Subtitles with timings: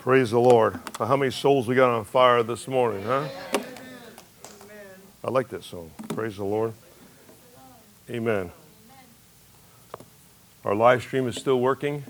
[0.00, 0.80] Praise the Lord.
[0.98, 3.28] How many souls we got on fire this morning, huh?
[5.22, 5.90] I like that song.
[6.08, 6.72] Praise the Lord.
[8.08, 8.50] Amen.
[10.64, 12.02] Our live stream is still working.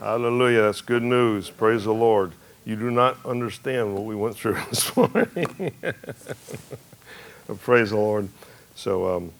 [0.00, 0.62] Hallelujah.
[0.62, 1.50] That's good news.
[1.50, 2.32] Praise the Lord.
[2.64, 5.72] You do not understand what we went through this morning.
[7.60, 8.28] Praise the Lord.
[8.74, 9.32] So, um,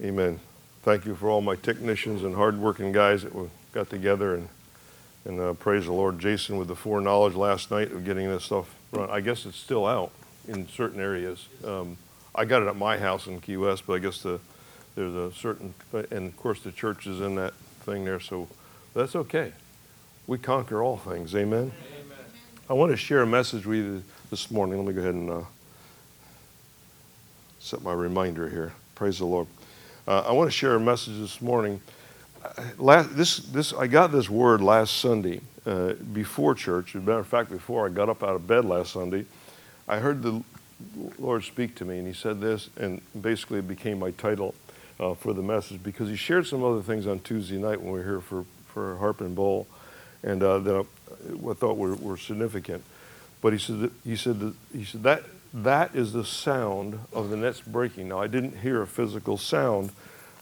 [0.00, 0.38] amen.
[0.84, 3.32] Thank you for all my technicians and hardworking guys that
[3.72, 4.48] got together and
[5.26, 6.18] and uh, praise the Lord.
[6.20, 9.10] Jason with the foreknowledge last night of getting this stuff run.
[9.10, 10.12] I guess it's still out
[10.46, 11.46] in certain areas.
[11.64, 11.96] Um,
[12.34, 14.38] I got it at my house in Key West, but I guess the,
[14.94, 18.48] there's a certain, and of course the church is in that thing there, so
[18.94, 19.52] that's okay.
[20.28, 21.34] We conquer all things.
[21.34, 21.72] Amen.
[21.72, 21.72] Amen.
[22.70, 24.78] I want to share a message with you this morning.
[24.78, 25.40] Let me go ahead and uh,
[27.58, 28.72] set my reminder here.
[28.94, 29.48] Praise the Lord.
[30.06, 31.80] Uh, I want to share a message this morning
[32.78, 36.94] last, this, this, I got this word last Sunday uh, before church.
[36.94, 39.26] As a matter of fact, before I got up out of bed last Sunday,
[39.88, 40.42] I heard the
[41.18, 44.54] Lord speak to me, and He said this, and basically it became my title
[45.00, 48.00] uh, for the message because He shared some other things on Tuesday night when we
[48.00, 49.66] were here for, for Harp and Bowl,
[50.22, 52.82] and uh, that I, I thought were, were significant.
[53.40, 55.22] But He said, that, he said, that, he said that
[55.54, 58.08] that is the sound of the nets breaking.
[58.08, 59.90] Now I didn't hear a physical sound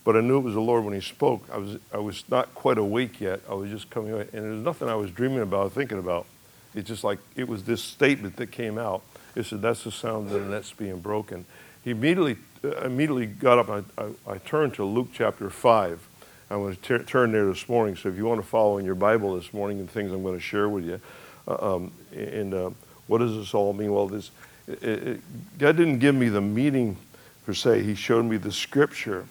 [0.05, 1.48] but I knew it was the Lord when He spoke.
[1.50, 3.41] I was, I was not quite awake yet.
[3.48, 4.28] I was just coming away.
[4.33, 6.27] And there was nothing I was dreaming about, thinking about.
[6.74, 9.02] It's just like it was this statement that came out.
[9.34, 11.46] It said, That's the sound of the net's being broken.
[11.83, 13.69] He immediately, uh, immediately got up.
[13.70, 16.08] I, I, I, turned to Luke chapter 5.
[16.50, 17.96] I'm going to turn there this morning.
[17.96, 20.36] So if you want to follow in your Bible this morning and things I'm going
[20.36, 21.00] to share with you,
[21.46, 22.70] uh, um, and uh,
[23.06, 23.92] what does this all mean?
[23.92, 24.30] Well, this,
[24.66, 25.20] it, it,
[25.58, 26.96] God didn't give me the meaning
[27.44, 27.83] per se.
[27.83, 29.27] He showed me the scripture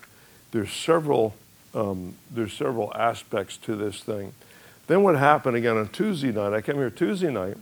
[0.53, 1.33] there's several,
[1.73, 4.33] um, there's several aspects to this thing.
[4.85, 6.53] Then what happened again on Tuesday night?
[6.53, 7.57] I came here Tuesday night,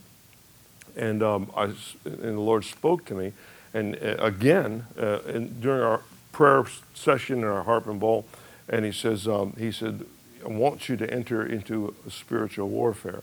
[0.94, 3.32] and um, I, and the Lord spoke to me,
[3.72, 8.26] and uh, again uh, in, during our prayer session in our harp and bowl,
[8.68, 10.04] and He says, um, He said,
[10.44, 13.22] I want you to enter into a spiritual warfare.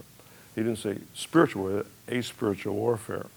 [0.55, 3.27] He didn't say spiritual, a spiritual warfare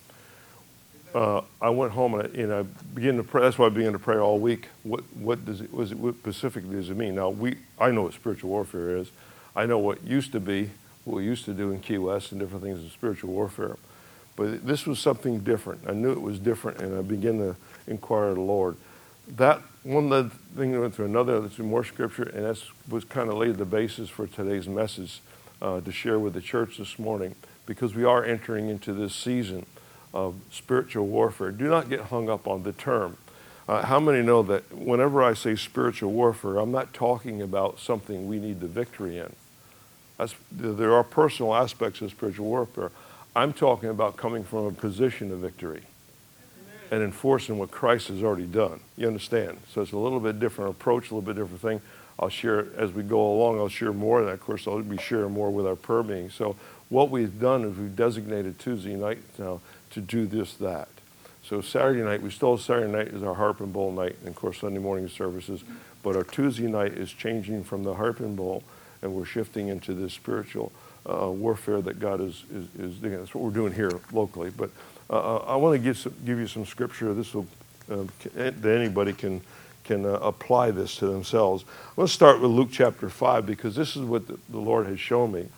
[1.14, 2.62] uh, I went home and I, and I
[2.94, 3.42] began to pray.
[3.42, 4.68] That's why I began to pray all week.
[4.82, 7.14] What, what does it, was it, what specifically does it mean?
[7.14, 9.10] Now, we, I know what spiritual warfare is.
[9.54, 10.70] I know what used to be,
[11.04, 13.76] what we used to do in Key West and different things in spiritual warfare.
[14.36, 15.82] But this was something different.
[15.86, 17.56] I knew it was different, and I began to
[17.86, 18.76] inquire of the Lord.
[19.36, 23.36] That one led thing went through another, that's more scripture, and that was kind of
[23.36, 25.20] laid the basis for today's message
[25.60, 27.34] uh, to share with the church this morning,
[27.66, 29.66] because we are entering into this season
[30.12, 31.50] of spiritual warfare.
[31.50, 33.16] Do not get hung up on the term.
[33.68, 38.28] Uh, how many know that whenever I say spiritual warfare, I'm not talking about something
[38.28, 39.32] we need the victory in?
[40.18, 42.90] That's, there are personal aspects of spiritual warfare.
[43.34, 45.82] I'm talking about coming from a position of victory
[46.90, 48.80] and enforcing what Christ has already done.
[48.96, 49.58] You understand?
[49.72, 51.80] So it's a little bit different approach, a little bit different thing.
[52.18, 53.58] I'll share as we go along.
[53.58, 56.30] I'll share more, and of course, I'll be sharing more with our prayer meeting.
[56.30, 56.56] So
[56.90, 59.60] what we've done is we've designated Tuesday night now
[59.92, 60.88] to do this, that.
[61.44, 64.36] So Saturday night, we still Saturday night is our harp and bowl night, and of
[64.36, 65.64] course Sunday morning services.
[66.02, 68.62] But our Tuesday night is changing from the harp and bowl,
[69.02, 70.72] and we're shifting into this spiritual
[71.08, 73.18] uh, warfare that God is, is, is doing.
[73.18, 74.50] That's what we're doing here locally.
[74.50, 74.70] But
[75.10, 77.12] uh, uh I want to give, give you some scripture.
[77.12, 77.46] This will
[77.90, 78.04] uh,
[78.34, 79.40] that anybody can
[79.84, 81.64] can uh, apply this to themselves.
[81.96, 85.32] Let's start with Luke chapter five because this is what the, the Lord has shown
[85.32, 85.48] me.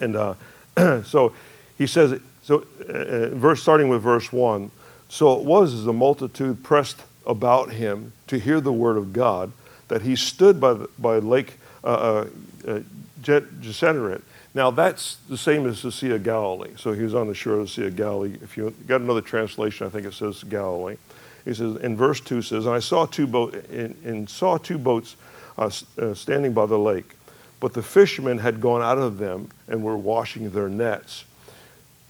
[0.00, 0.34] And uh,
[1.04, 1.32] so
[1.78, 2.20] he says
[2.50, 4.72] so, uh, uh, verse starting with verse one.
[5.08, 9.52] So it was as the multitude pressed about him to hear the word of God
[9.86, 12.26] that he stood by the, by Lake uh,
[12.66, 12.80] uh,
[13.22, 14.22] Gennesaret.
[14.52, 16.72] Now that's the same as the Sea of Galilee.
[16.76, 18.36] So he was on the shore of the Sea of Galilee.
[18.42, 20.96] If you got another translation, I think it says Galilee.
[21.44, 25.14] He says in verse two says, "And I saw two boat and saw two boats
[25.56, 27.14] uh, uh, standing by the lake,
[27.60, 31.26] but the fishermen had gone out of them and were washing their nets."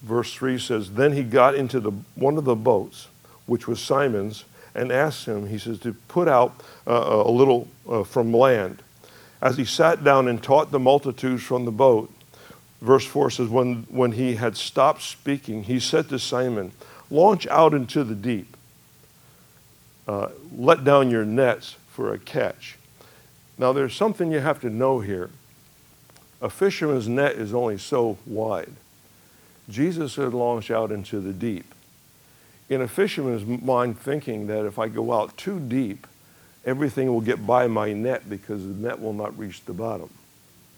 [0.03, 3.09] Verse 3 says, Then he got into the, one of the boats,
[3.47, 4.45] which was Simon's,
[4.75, 6.55] and asked him, he says, to put out
[6.87, 8.83] uh, a little uh, from land.
[9.43, 12.13] As he sat down and taught the multitudes from the boat,
[12.81, 16.73] verse 4 says, when, when he had stopped speaking, he said to Simon,
[17.11, 18.57] Launch out into the deep,
[20.07, 22.77] uh, let down your nets for a catch.
[23.59, 25.31] Now, there's something you have to know here.
[26.41, 28.73] A fisherman's net is only so wide.
[29.71, 31.75] Jesus had launched out into the deep.
[32.69, 36.07] In a fisherman's mind, thinking that if I go out too deep,
[36.65, 40.11] everything will get by my net because the net will not reach the bottom.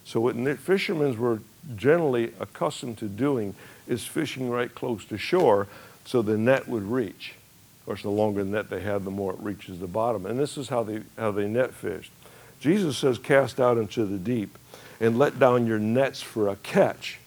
[0.05, 1.41] So what fishermen were
[1.77, 3.55] generally accustomed to doing
[3.87, 5.69] is fishing right close to shore
[6.05, 7.35] so the net would reach.
[7.81, 10.27] Of course, the longer the net they had, the more it reaches the bottom.
[10.27, 12.13] And this is how they, how they net fished.
[12.61, 14.57] Jesus says, Cast out into the deep
[15.01, 17.19] and let down your nets for a catch.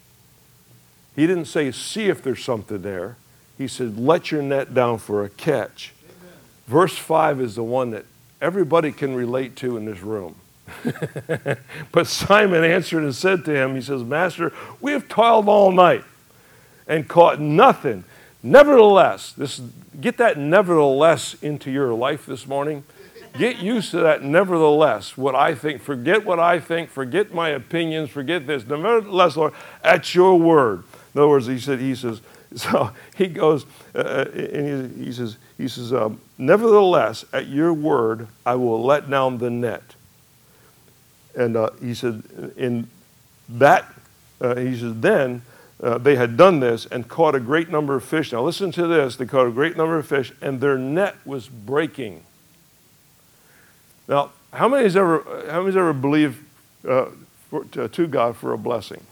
[1.15, 3.17] He didn't say, See if there's something there.
[3.57, 5.93] He said, Let your net down for a catch.
[6.03, 6.33] Amen.
[6.67, 8.05] Verse 5 is the one that
[8.41, 10.35] everybody can relate to in this room.
[11.91, 14.51] but Simon answered and said to him, He says, Master,
[14.81, 16.03] we have toiled all night
[16.87, 18.03] and caught nothing.
[18.43, 19.61] Nevertheless, this,
[19.99, 22.83] get that nevertheless into your life this morning.
[23.37, 25.17] Get used to that nevertheless.
[25.17, 28.65] What I think, forget what I think, forget my opinions, forget this.
[28.65, 29.53] Nevertheless, Lord,
[29.83, 30.83] at your word.
[31.15, 32.21] In other words, he said, he says,
[32.55, 33.65] so he goes,
[33.95, 38.83] uh, uh and he, he, says, he says, um, nevertheless, at your word, I will
[38.83, 39.95] let down the net.
[41.35, 42.23] And uh, he said,
[42.57, 42.89] in
[43.49, 43.85] that,
[44.41, 45.41] uh, he says, then
[45.81, 48.31] uh, they had done this and caught a great number of fish.
[48.31, 49.15] Now listen to this.
[49.15, 52.23] They caught a great number of fish, and their net was breaking.
[54.07, 56.43] Now, how many has ever, how many has ever believed
[56.87, 57.07] uh,
[57.49, 59.05] for, to, to, God for a blessing?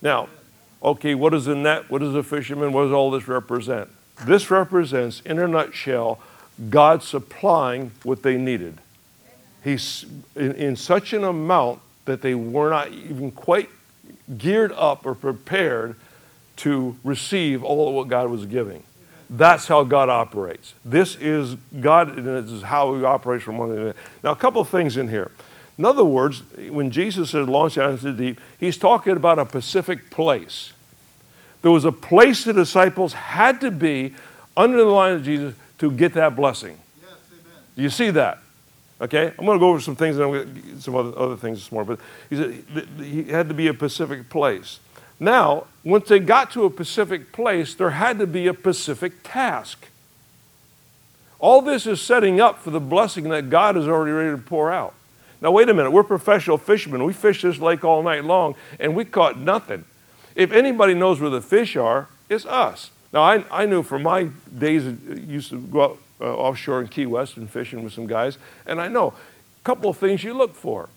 [0.00, 0.28] Now,
[0.82, 1.90] okay, what is a net?
[1.90, 2.72] What is a fisherman?
[2.72, 3.88] What does all this represent?
[4.24, 6.20] This represents, in a nutshell,
[6.68, 8.78] God supplying what they needed.
[9.64, 10.04] He's
[10.36, 13.70] in, in such an amount that they were not even quite
[14.36, 15.96] geared up or prepared
[16.56, 18.82] to receive all of what God was giving.
[19.30, 20.74] That's how God operates.
[20.84, 23.94] This is God, and this is how He operates from one another.
[24.22, 25.30] Now, a couple of things in here.
[25.80, 29.48] In other words, when Jesus said launch out into the deep, He's talking about a
[29.48, 30.74] specific place.
[31.62, 34.14] There was a place the disciples had to be
[34.58, 36.78] under the line of Jesus to get that blessing.
[37.00, 37.12] Yes,
[37.76, 38.40] Do you see that?
[39.00, 41.18] Okay, I'm going to go over some things and I'm going to get some other,
[41.18, 41.96] other things this morning.
[41.96, 44.80] But he said he had to be a specific place.
[45.18, 49.88] Now, once they got to a specific place, there had to be a specific task.
[51.38, 54.70] All this is setting up for the blessing that God is already ready to pour
[54.70, 54.92] out.
[55.40, 55.90] Now, wait a minute.
[55.90, 57.04] We're professional fishermen.
[57.04, 59.84] We fished this lake all night long and we caught nothing.
[60.34, 62.90] If anybody knows where the fish are, it's us.
[63.12, 64.84] Now, I, I knew from my days,
[65.26, 68.80] used to go out uh, offshore in Key West and fishing with some guys, and
[68.80, 70.88] I know a couple of things you look for.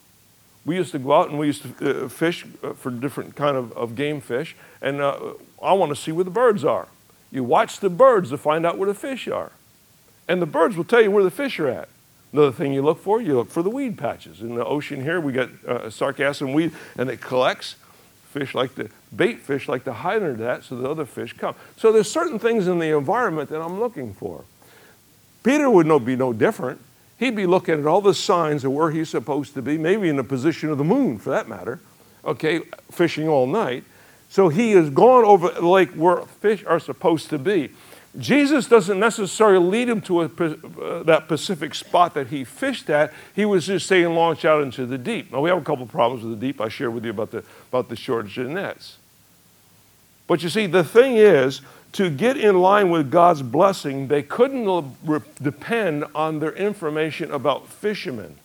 [0.65, 3.57] We used to go out and we used to uh, fish uh, for different kind
[3.57, 6.87] of, of game fish, and uh, I want to see where the birds are.
[7.31, 9.53] You watch the birds to find out where the fish are,
[10.27, 11.89] and the birds will tell you where the fish are at.
[12.33, 14.41] Another thing you look for, you look for the weed patches.
[14.41, 17.75] In the ocean here, we got uh, sargassum weed, and it collects.
[18.31, 21.53] Fish like to bait fish like to hide under that, so the other fish come.
[21.77, 24.43] So there's certain things in the environment that I'm looking for.
[25.43, 26.81] Peter would no, be no different.
[27.19, 30.15] He'd be looking at all the signs of where he's supposed to be, maybe in
[30.15, 31.79] the position of the moon for that matter,
[32.25, 33.83] okay, fishing all night.
[34.29, 37.69] So he has gone over the lake where fish are supposed to be.
[38.19, 43.11] Jesus doesn't necessarily lead him to a, uh, that Pacific spot that he fished at.
[43.35, 45.31] He was just saying launch out into the deep.
[45.31, 46.61] Now, we have a couple problems with the deep.
[46.61, 48.97] I shared with you about the, about the shortage of nets.
[50.27, 51.61] But you see, the thing is,
[51.93, 54.95] to get in line with God's blessing, they couldn't
[55.41, 58.35] depend on their information about fishermen.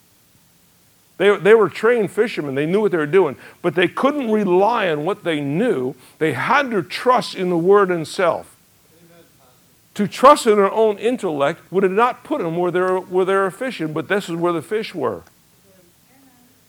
[1.19, 4.89] They, they were trained fishermen, they knew what they were doing, but they couldn't rely
[4.89, 5.95] on what they knew.
[6.19, 8.55] They had to trust in the Word itself.
[9.99, 13.25] To trust in their own intellect would have not put them where they were, where
[13.25, 15.25] they fishing, but this is where the fish were.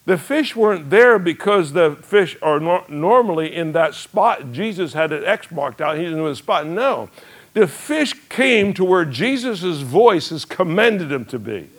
[0.07, 4.51] The fish weren't there because the fish are nor- normally in that spot.
[4.51, 5.97] Jesus had an X marked out.
[5.97, 6.65] He didn't know the spot.
[6.65, 7.11] No.
[7.53, 11.69] The fish came to where Jesus' voice has commended him to be.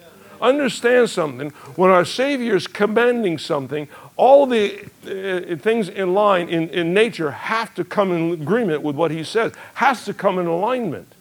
[0.40, 1.50] Understand something.
[1.74, 7.32] When our Savior is commending something, all the uh, things in line in, in nature
[7.32, 11.16] have to come in agreement with what he says, has to come in alignment.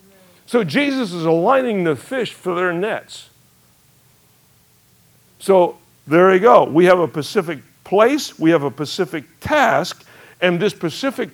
[0.50, 3.29] So Jesus is aligning the fish for their nets.
[5.38, 5.77] So
[6.08, 6.63] there you go.
[6.63, 10.03] We have a Pacific place, we have a Pacific task,
[10.41, 11.29] and this Pacific,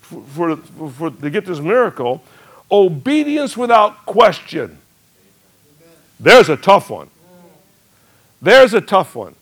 [0.00, 2.24] for, for, for to get this miracle,
[2.68, 4.78] obedience without question.
[6.18, 7.08] There's a tough one.
[8.42, 9.36] There's a tough one.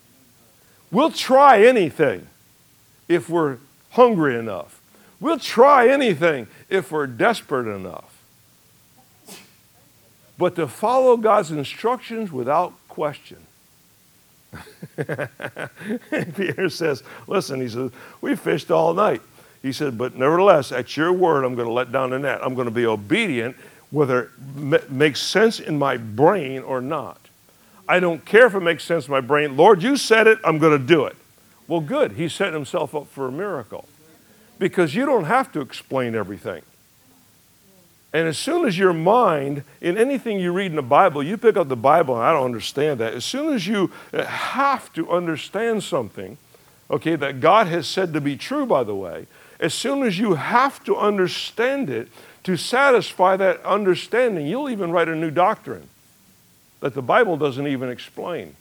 [0.91, 2.27] We'll try anything
[3.09, 3.57] if we're
[3.93, 4.83] hungry enough.
[5.19, 8.14] We'll try anything if we're desperate enough.
[10.37, 13.39] But to follow God's instructions without question
[16.37, 19.23] Peter says, Listen, he says, We fished all night.
[19.63, 22.41] He said, But nevertheless, at your word, I'm going to let down the net.
[22.43, 23.57] I'm going to be obedient,
[23.91, 27.19] whether it makes sense in my brain or not.
[27.89, 29.57] I don't care if it makes sense in my brain.
[29.57, 31.17] Lord, you said it, I'm going to do it.
[31.69, 32.13] Well, good.
[32.13, 33.87] He's setting himself up for a miracle
[34.59, 36.63] because you don't have to explain everything.
[38.15, 41.57] And as soon as your mind, in anything you read in the Bible, you pick
[41.57, 43.13] up the Bible and I don't understand that.
[43.13, 46.39] As soon as you uh, have to understand something,
[46.89, 49.27] okay, that God has said to be true, by the way,
[49.59, 52.07] as soon as you have to understand it
[52.45, 55.89] to satisfy that understanding, you'll even write a new doctrine
[56.79, 58.55] that the Bible doesn't even explain.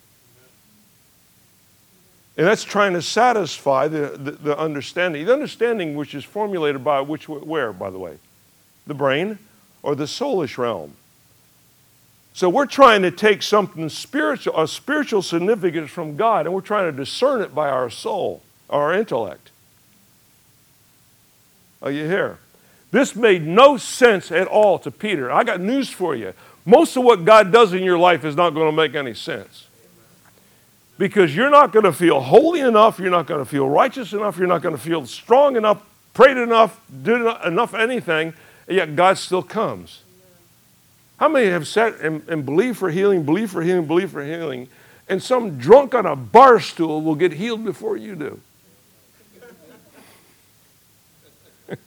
[2.38, 5.28] And that's trying to satisfy the, the, the, understanding.
[5.28, 8.18] The understanding which is formulated by which, where, by the way?
[8.88, 9.40] The brain,
[9.82, 10.94] or the soulish realm.
[12.34, 16.92] So we're trying to take something spiritual, a spiritual significance from God, and we're trying
[16.92, 19.52] to discern it by our soul, our intellect.
[21.82, 22.40] Are you here?
[22.92, 25.32] This made no sense at all to Peter.
[25.32, 26.34] I got news for you.
[26.66, 29.68] Most of what God does in your life is not going to make any sense.
[30.98, 34.38] Because you're not going to feel holy enough, you're not going to feel righteous enough,
[34.38, 38.34] you're not going to feel strong enough, prayed enough, did enough anything
[38.68, 40.02] yet God still comes.
[41.18, 44.68] How many have sat and, and believed for healing, believe for healing, believe for healing,
[45.08, 48.40] and some drunk on a bar stool will get healed before you do?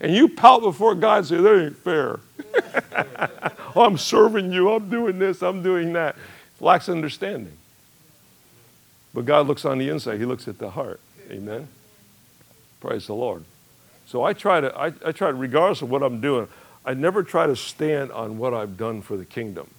[0.00, 2.20] and you pout before God and say, That ain't fair.
[3.74, 6.16] oh, I'm serving you, I'm doing this, I'm doing that.
[6.60, 7.56] Lacks understanding.
[9.14, 11.00] But God looks on the inside, He looks at the heart.
[11.30, 11.68] Amen.
[12.80, 13.44] Praise the Lord.
[14.12, 16.46] So I try to, I, I try to, regardless of what I'm doing,
[16.84, 19.70] I never try to stand on what I've done for the kingdom.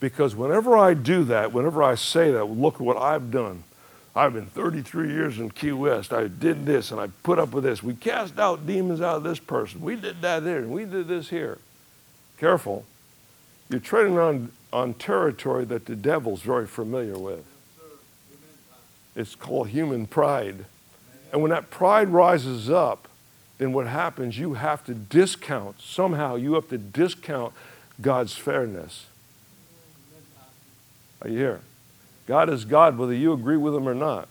[0.00, 3.64] Because whenever I do that, whenever I say that, look at what I've done.
[4.14, 6.12] I've been 33 years in Key West.
[6.12, 7.82] I did this and I put up with this.
[7.82, 9.80] We cast out demons out of this person.
[9.80, 11.56] We did that there and we did this here.
[12.36, 12.84] Careful.
[13.70, 17.46] You're treading on, on territory that the devil's very familiar with.
[19.16, 20.66] It's called human pride.
[21.32, 23.08] And when that pride rises up,
[23.58, 27.52] then what happens, you have to discount, somehow you have to discount
[28.00, 29.06] God's fairness.
[31.20, 31.60] Are you here?
[32.26, 34.28] God is God whether you agree with him or not.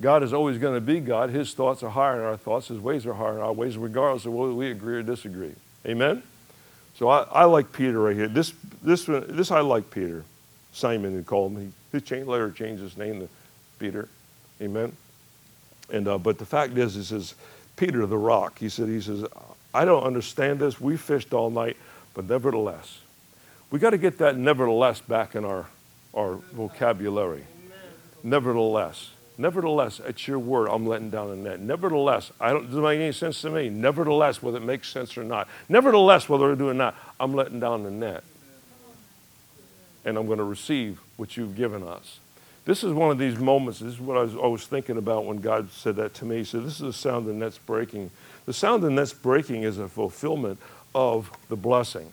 [0.00, 1.30] God is always going to be God.
[1.30, 2.68] His thoughts are higher than our thoughts.
[2.68, 5.54] His ways are higher than our ways, regardless of whether we agree or disagree.
[5.86, 6.22] Amen?
[6.96, 8.28] So I, I like Peter right here.
[8.28, 10.24] This, this, this I like Peter.
[10.72, 11.72] Simon, he called him.
[11.92, 13.28] He, he later changed his name to
[13.78, 14.08] Peter.
[14.60, 14.92] Amen?
[15.90, 17.34] And, uh, but the fact is, he says,
[17.78, 18.58] Peter the rock.
[18.58, 19.24] He said, he says,
[19.72, 20.80] I don't understand this.
[20.80, 21.76] We fished all night,
[22.12, 22.98] but nevertheless.
[23.70, 25.66] We got to get that nevertheless back in our,
[26.14, 27.44] our vocabulary.
[28.22, 29.10] Nevertheless.
[29.40, 31.60] Nevertheless, at your word, I'm letting down the net.
[31.60, 33.68] Nevertheless, I don't, doesn't make any sense to me.
[33.68, 35.46] Nevertheless, whether it makes sense or not.
[35.68, 38.24] Nevertheless, whether we're doing that, I'm letting down the net.
[40.04, 42.18] And I'm going to receive what you've given us.
[42.68, 43.78] This is one of these moments.
[43.78, 46.44] This is what I was always thinking about when God said that to me.
[46.44, 48.10] Said, This is the sound of nets breaking.
[48.44, 50.58] The sound of nets breaking is a fulfillment
[50.94, 52.12] of the blessing.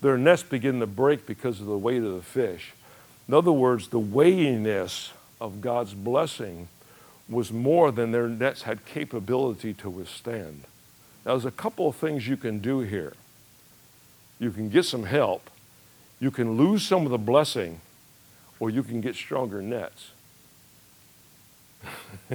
[0.00, 2.72] Their nets begin to break because of the weight of the fish.
[3.28, 6.66] In other words, the weightiness of God's blessing
[7.28, 10.64] was more than their nets had capability to withstand.
[11.24, 13.12] Now, there's a couple of things you can do here.
[14.40, 15.48] You can get some help,
[16.18, 17.80] you can lose some of the blessing
[18.60, 20.10] or you can get stronger nets.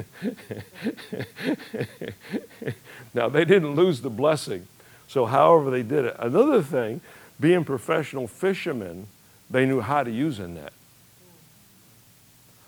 [3.14, 4.68] now, they didn't lose the blessing.
[5.08, 6.16] So, however, they did it.
[6.20, 7.02] Another thing,
[7.40, 9.08] being professional fishermen,
[9.50, 10.74] they knew how to use a net.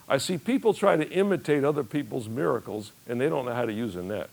[0.10, 3.72] I see people try to imitate other people's miracles, and they don't know how to
[3.74, 4.29] use a net.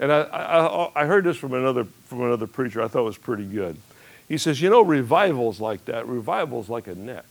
[0.00, 2.82] And I, I, I heard this from another, from another preacher.
[2.82, 3.76] I thought it was pretty good.
[4.30, 6.06] He says, you know, revival's like that.
[6.06, 7.24] Revival's like a net.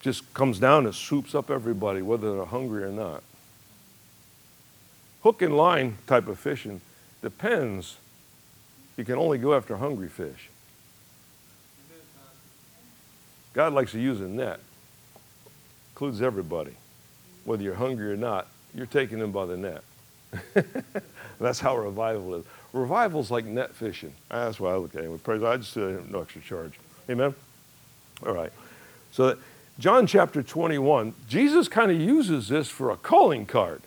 [0.00, 3.22] Just comes down and swoops up everybody, whether they're hungry or not.
[5.22, 6.80] Hook and line type of fishing
[7.22, 7.96] depends.
[8.96, 10.48] You can only go after hungry fish.
[13.52, 14.58] God likes to use a net.
[15.92, 16.74] Includes everybody.
[17.44, 19.84] Whether you're hungry or not, you're taking them by the net.
[21.40, 22.44] That's how revival is.
[22.72, 24.12] Revival's like net fishing.
[24.28, 25.24] That's why I look at it.
[25.24, 26.72] Praise I just uh, no extra charge.
[27.08, 27.34] Amen?
[28.24, 28.52] All right.
[29.12, 29.36] So
[29.78, 33.82] John chapter 21, Jesus kind of uses this for a calling card.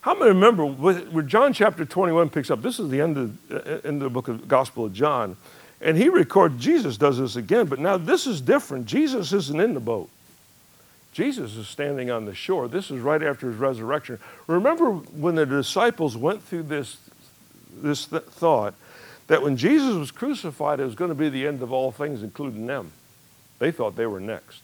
[0.00, 2.62] How many remember where John chapter 21 picks up?
[2.62, 5.36] This is the end of, uh, end of the book of Gospel of John.
[5.80, 8.86] And he records, Jesus does this again, but now this is different.
[8.86, 10.08] Jesus isn't in the boat.
[11.12, 12.68] Jesus is standing on the shore.
[12.68, 14.18] This is right after his resurrection.
[14.46, 16.96] Remember when the disciples went through this
[17.74, 18.74] this th- thought
[19.28, 22.22] that when Jesus was crucified, it was going to be the end of all things,
[22.22, 22.92] including them.
[23.58, 24.62] They thought they were next.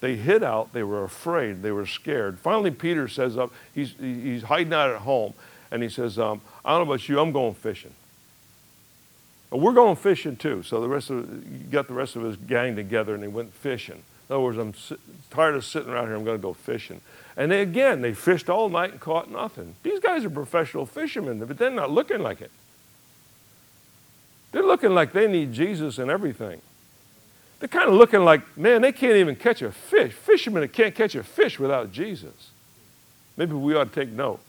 [0.00, 0.72] They hid out.
[0.72, 1.62] They were afraid.
[1.62, 2.38] They were scared.
[2.38, 5.34] Finally, Peter says up, he's, he's hiding out at home,
[5.70, 7.94] and he says, um, I don't know about you, I'm going fishing.
[9.50, 10.62] we're going fishing too.
[10.62, 14.02] So the rest of got the rest of his gang together, and they went fishing.
[14.28, 14.74] In other words, I'm
[15.30, 16.16] tired of sitting around here.
[16.16, 17.00] I'm going to go fishing.
[17.36, 19.76] And they, again, they fished all night and caught nothing.
[19.82, 22.50] These guys are professional fishermen, but they're not looking like it.
[24.52, 26.60] They're looking like they need Jesus and everything.
[27.58, 30.12] They're kind of looking like, man, they can't even catch a fish.
[30.12, 32.50] Fishermen that can't catch a fish without Jesus.
[33.36, 34.40] Maybe we ought to take note.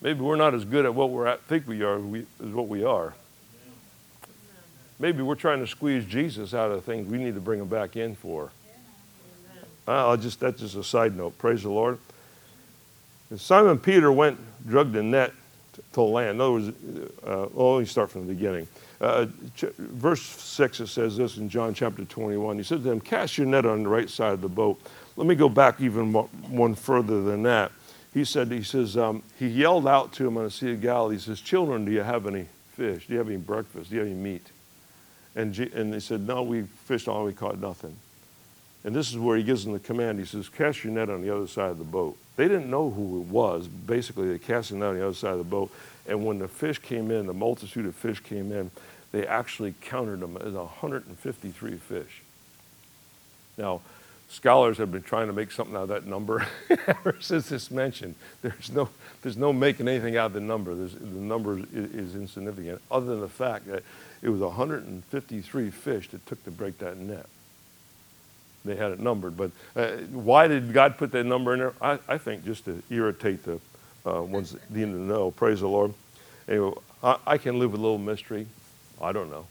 [0.00, 3.14] Maybe we're not as good at what we think we are as what we are.
[5.02, 7.96] Maybe we're trying to squeeze Jesus out of things we need to bring him back
[7.96, 8.52] in for.
[9.88, 11.36] I'll just that's just a side note.
[11.38, 11.98] Praise the Lord.
[13.28, 15.32] And Simon Peter went, drugged a net
[15.94, 16.36] to land.
[16.36, 16.68] In other words,
[17.26, 18.68] uh, well, let me start from the beginning.
[19.00, 22.58] Uh, ch- verse 6, it says this in John chapter 21.
[22.58, 24.80] He said to them, Cast your net on the right side of the boat.
[25.16, 27.72] Let me go back even one further than that.
[28.14, 31.16] He said, He says, um, He yelled out to him on the Sea of Galilee,
[31.16, 33.08] He says, Children, do you have any fish?
[33.08, 33.90] Do you have any breakfast?
[33.90, 34.51] Do you have any meat?
[35.34, 37.96] And, G- and they said, No, we fished all, we caught nothing.
[38.84, 40.18] And this is where he gives them the command.
[40.18, 42.16] He says, Cast your net on the other side of the boat.
[42.36, 43.68] They didn't know who it was.
[43.68, 45.70] Basically, they cast it on the other side of the boat.
[46.06, 48.70] And when the fish came in, the multitude of fish came in,
[49.12, 52.22] they actually counted them as 153 fish.
[53.56, 53.82] Now,
[54.28, 56.46] scholars have been trying to make something out of that number
[56.86, 58.14] ever since it's mentioned.
[58.40, 58.88] There's no,
[59.20, 60.74] there's no making anything out of the number.
[60.74, 63.82] There's, the number is, is insignificant, other than the fact that
[64.22, 67.26] it was 153 fish that took to break that net
[68.64, 69.36] they had it numbered.
[69.36, 71.72] But uh, why did God put that number in there?
[71.80, 73.60] I, I think just to irritate the
[74.06, 75.30] uh, ones that need to know.
[75.30, 75.94] Praise the Lord.
[76.48, 78.46] Anyway, I, I, can live with a little mystery.
[79.00, 79.46] I don't know.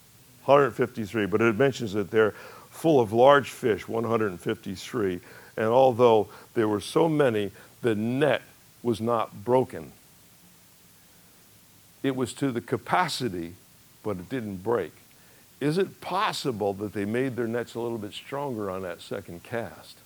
[0.46, 2.32] 153, but it mentions that they're
[2.70, 5.20] full of large fish, 153.
[5.58, 7.51] And although there were so many,
[7.82, 8.42] the net
[8.84, 9.92] was not broken.
[12.03, 13.53] It was to the capacity,
[14.03, 14.92] but it didn't break.
[15.59, 19.44] Is it possible that they made their nets a little bit stronger on that second
[19.44, 19.98] cast?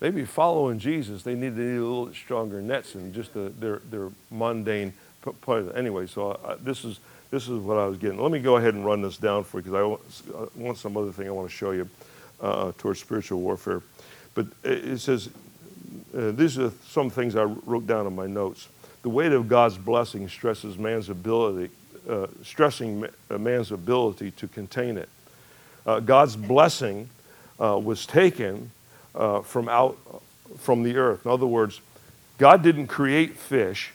[0.00, 4.08] Maybe following Jesus, they needed, a little bit stronger nets than just the, their, their
[4.32, 4.92] mundane
[5.42, 5.76] part.
[5.76, 6.98] Anyway, so I, this, is,
[7.30, 8.20] this is what I was getting.
[8.20, 10.78] Let me go ahead and run this down for you because I want, I want
[10.78, 11.88] some other thing I want to show you
[12.40, 13.82] uh, towards spiritual warfare.
[14.34, 15.28] But it says,
[16.16, 18.68] uh, these are some things I wrote down in my notes.
[19.02, 21.70] The weight of God's blessing stresses man's ability
[22.08, 25.08] uh, stressing a man's ability to contain it.
[25.86, 27.08] Uh, God's blessing
[27.60, 28.70] uh, was taken
[29.14, 29.98] uh, from out
[30.58, 31.24] from the earth.
[31.24, 31.80] In other words,
[32.38, 33.92] God didn't create fish.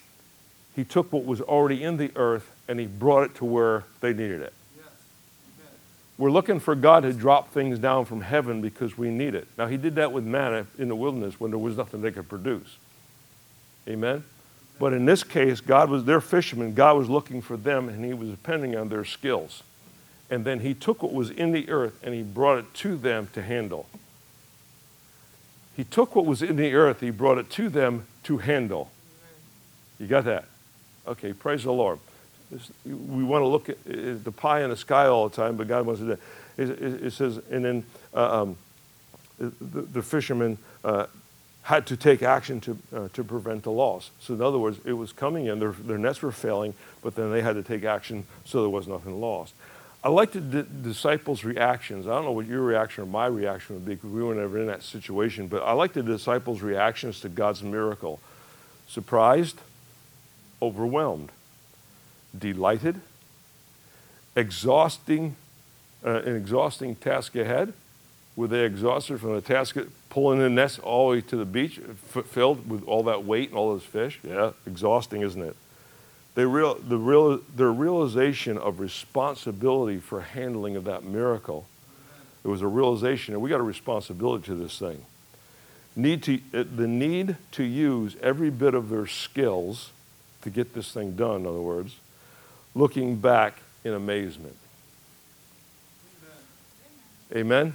[0.76, 4.13] He took what was already in the earth and he brought it to where they
[4.13, 4.54] needed it.
[6.17, 9.48] We're looking for God to drop things down from heaven because we need it.
[9.58, 12.28] Now, He did that with manna in the wilderness when there was nothing they could
[12.28, 12.78] produce.
[13.88, 14.24] Amen?
[14.80, 16.74] But in this case, God was their fishermen.
[16.74, 19.63] God was looking for them, and He was depending on their skills.
[20.30, 23.30] And then He took what was in the earth and He brought it to them
[23.34, 23.88] to handle.
[25.76, 28.92] He took what was in the earth, He brought it to them to handle.
[30.00, 30.46] You got that?
[31.08, 32.00] Okay, praise the Lord.
[32.86, 35.86] We want to look at the pie in the sky all the time, but God
[35.86, 37.04] wants to do it.
[37.04, 38.58] It says, and then uh, um,
[39.38, 41.08] the, the fishermen uh,
[41.68, 44.10] had to take action to, uh, to prevent the loss.
[44.22, 47.30] So, in other words, it was coming in, their, their nets were failing, but then
[47.30, 49.54] they had to take action so there was nothing lost.
[50.02, 52.08] I like the d- disciples' reactions.
[52.08, 54.58] I don't know what your reaction or my reaction would be because we were never
[54.60, 58.22] in that situation, but I like the disciples' reactions to God's miracle
[58.88, 59.60] surprised,
[60.62, 61.34] overwhelmed,
[62.38, 63.02] delighted,
[64.38, 65.36] exhausting,
[66.06, 67.74] uh, an exhausting task ahead.
[68.38, 71.45] Were they exhausted from the task of pulling the nets all the way to the
[71.45, 71.80] beach,
[72.28, 74.19] filled with all that weight and all those fish.
[74.23, 75.56] Yeah, exhausting, isn't it?
[76.36, 81.65] They real, the real, their realization of responsibility for handling of that miracle.
[82.43, 85.04] It was a realization, and we got a responsibility to this thing.
[85.95, 89.89] Need to, uh, the need to use every bit of their skills
[90.43, 91.95] to get this thing done, in other words,
[92.76, 94.56] looking back in amazement.
[97.32, 97.39] Amen?
[97.39, 97.73] Amen?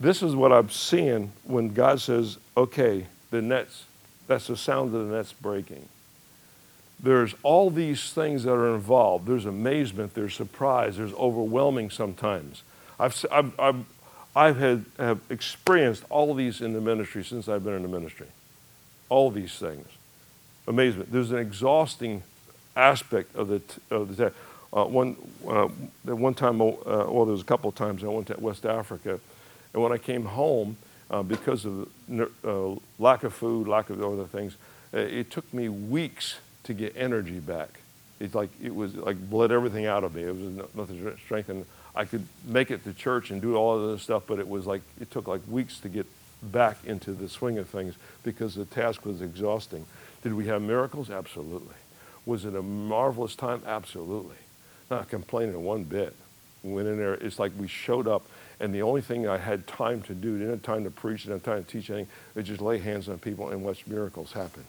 [0.00, 3.84] This is what I'm seeing when God says, okay, the nets,
[4.26, 5.88] that's the sound of the nets breaking.
[7.00, 9.26] There's all these things that are involved.
[9.26, 12.62] There's amazement, there's surprise, there's overwhelming sometimes.
[12.98, 13.84] I've, I've, I've,
[14.36, 18.26] I've had, have experienced all these in the ministry since I've been in the ministry.
[19.08, 19.86] All these things.
[20.66, 21.12] Amazement.
[21.12, 22.22] There's an exhausting
[22.74, 24.32] aspect of the, of the
[24.72, 25.68] uh, one, uh,
[26.04, 29.20] one time, uh, well, there was a couple of times I went to West Africa
[29.74, 30.76] and when I came home,
[31.10, 31.88] uh, because of
[32.44, 34.56] uh, lack of food, lack of other things.
[34.92, 37.80] Uh, it took me weeks to get energy back.
[38.20, 40.22] It's like it was like bled everything out of me.
[40.22, 43.90] It was nothing strength, and I could make it to church and do all of
[43.90, 46.06] this stuff, but it was like it took like weeks to get
[46.42, 49.84] back into the swing of things because the task was exhausting.
[50.22, 51.10] Did we have miracles?
[51.10, 51.74] Absolutely.
[52.26, 53.62] Was it a marvelous time?
[53.66, 54.36] Absolutely.
[54.90, 56.14] Not complaining one bit.
[56.62, 58.24] Went in there, it's like we showed up,
[58.60, 61.44] and the only thing I had time to do, didn't have time to preach, didn't
[61.44, 64.64] have time to teach anything, was just lay hands on people and watch miracles happen.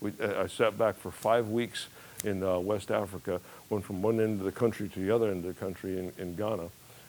[0.00, 1.88] We, uh, I sat back for five weeks
[2.24, 5.44] in uh, West Africa, went from one end of the country to the other end
[5.44, 6.68] of the country in, in Ghana.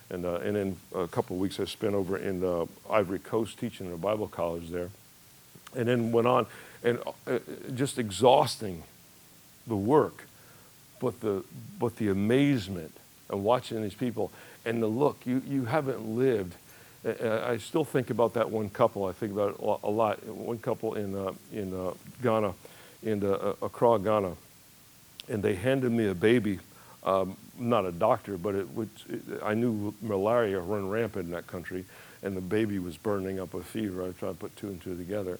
[0.09, 3.59] And, uh, and then a couple of weeks I spent over in uh, Ivory Coast
[3.59, 4.89] teaching in a Bible college there.
[5.75, 6.47] And then went on,
[6.83, 7.39] and uh,
[7.75, 8.83] just exhausting
[9.67, 10.23] the work,
[10.99, 11.43] but the,
[11.77, 12.95] but the amazement
[13.29, 14.31] of watching these people
[14.67, 15.25] and the look.
[15.25, 16.55] You, you haven't lived.
[17.05, 19.05] I still think about that one couple.
[19.05, 20.25] I think about it a lot.
[20.25, 22.53] One couple in, uh, in uh, Ghana,
[23.01, 24.33] in uh, Accra, Ghana,
[25.29, 26.59] and they handed me a baby.
[27.03, 28.67] Um, not a doctor, but it,
[29.09, 31.85] it, I knew malaria run rampant in that country,
[32.21, 34.03] and the baby was burning up with fever.
[34.03, 35.39] I tried to put two and two together.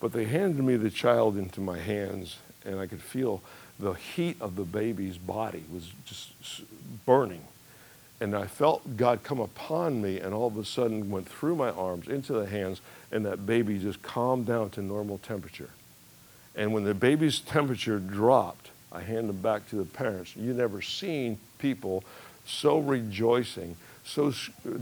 [0.00, 3.42] But they handed me the child into my hands, and I could feel
[3.80, 6.30] the heat of the baby's body was just
[7.04, 7.42] burning.
[8.20, 11.70] And I felt God come upon me, and all of a sudden went through my
[11.70, 12.80] arms into the hands,
[13.12, 15.70] and that baby just calmed down to normal temperature.
[16.56, 20.34] And when the baby's temperature dropped, I hand them back to the parents.
[20.34, 22.02] You never seen people
[22.44, 24.32] so rejoicing, so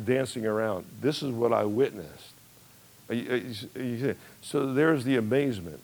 [0.05, 0.87] dancing around.
[1.01, 2.33] This is what I witnessed.
[3.11, 5.81] Uh, uh, uh, so there's the amazement.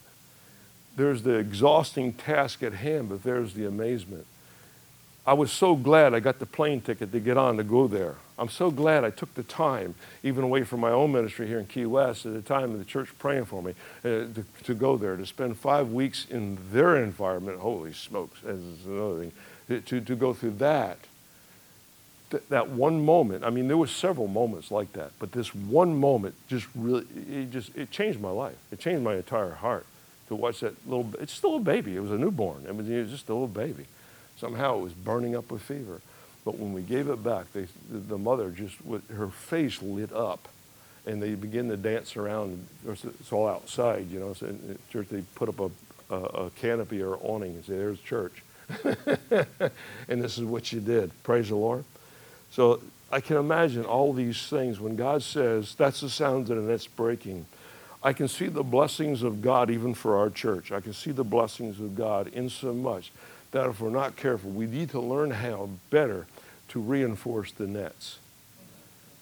[0.95, 4.25] There's the exhausting task at hand, but there's the amazement.
[5.25, 8.15] I was so glad I got the plane ticket to get on to go there.
[8.37, 11.65] I'm so glad I took the time, even away from my own ministry here in
[11.65, 14.97] Key West, at the time of the church praying for me, uh, to, to, go
[14.97, 17.59] there, to spend five weeks in their environment.
[17.59, 20.97] Holy smokes, as another thing, to, to go through that.
[22.31, 25.95] Th- that one moment, I mean, there were several moments like that, but this one
[25.95, 28.57] moment just really, it just, it changed my life.
[28.71, 29.85] It changed my entire heart
[30.27, 31.95] to watch that little, it's still a baby.
[31.95, 32.65] It was a newborn.
[32.67, 33.85] It was, it was just a little baby.
[34.43, 36.01] Somehow it was burning up with fever.
[36.43, 38.75] But when we gave it back, they, the mother just,
[39.15, 40.49] her face lit up.
[41.05, 42.67] And they begin to dance around.
[42.85, 44.33] It's all outside, you know.
[44.33, 45.71] So in church, they put up a,
[46.13, 48.43] a, a canopy or awning and say, there's church.
[50.09, 51.11] and this is what you did.
[51.23, 51.85] Praise the Lord.
[52.51, 52.81] So
[53.13, 57.45] I can imagine all these things when God says, that's the sound that it's breaking.
[58.03, 60.73] I can see the blessings of God even for our church.
[60.73, 63.13] I can see the blessings of God in so much
[63.53, 66.27] that if we're not careful, we need to learn how better
[66.69, 68.17] to reinforce the nets.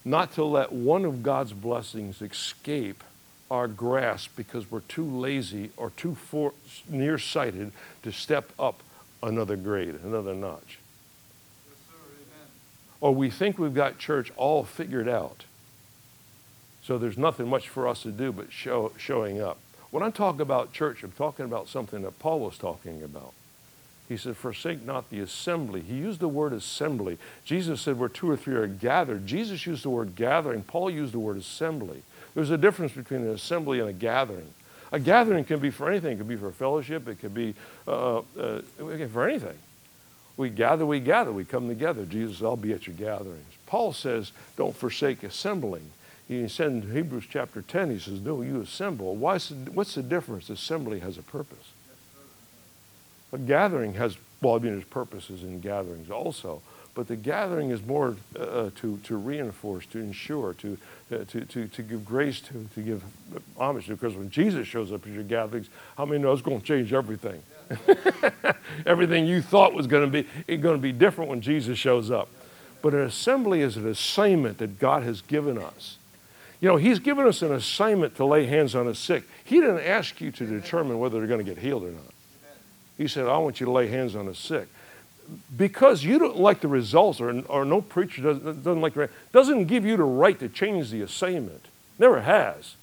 [0.04, 3.04] Not to let one of God's blessings escape
[3.52, 6.54] our grasp because we're too lazy or too for,
[6.88, 8.82] nearsighted to step up
[9.22, 10.80] another grade, another notch.
[11.68, 11.96] Yes, sir,
[13.02, 15.44] or we think we've got church all figured out.
[16.84, 19.60] So there's nothing much for us to do but show, showing up.
[19.92, 23.34] When I talk about church, I'm talking about something that Paul was talking about.
[24.12, 25.80] He said, Forsake not the assembly.
[25.80, 27.18] He used the word assembly.
[27.46, 29.26] Jesus said, Where two or three are gathered.
[29.26, 30.64] Jesus used the word gathering.
[30.64, 32.04] Paul used the word assembly.
[32.36, 34.50] There's a difference between an assembly and a gathering.
[34.92, 36.12] A gathering can be for anything.
[36.12, 37.08] It could be for fellowship.
[37.08, 37.56] It could be
[37.88, 39.58] uh, uh, for anything.
[40.36, 42.04] We gather, we gather, we come together.
[42.04, 43.46] Jesus said, I'll be at your gatherings.
[43.66, 45.90] Paul says, don't forsake assembling.
[46.28, 49.16] He said in Hebrews chapter 10, he says, no, you assemble.
[49.16, 50.50] Why, what's the difference?
[50.50, 51.72] Assembly has a purpose.
[53.34, 56.62] A gathering has, well, I mean, there's purposes in gatherings also,
[56.94, 60.78] but the gathering is more uh, uh, to, to reinforce, to ensure, to,
[61.12, 63.04] uh, to, to, to give grace to, to give
[63.58, 63.94] homage to.
[63.94, 66.92] Because when Jesus shows up at your gatherings, how many know it's going to change
[66.92, 67.42] everything?
[68.86, 72.12] everything you thought was going to be, it's going to be different when Jesus shows
[72.12, 72.28] up.
[72.82, 75.98] But an assembly is an assignment that God has given us.
[76.60, 79.24] You know, He's given us an assignment to lay hands on the sick.
[79.44, 82.11] He didn't ask you to determine whether they're going to get healed or not.
[83.02, 84.68] He said, I want you to lay hands on the sick.
[85.58, 89.66] Because you don't like the results, or, or no preacher doesn't, doesn't like the doesn't
[89.66, 91.66] give you the right to change the assignment.
[91.98, 92.76] Never has.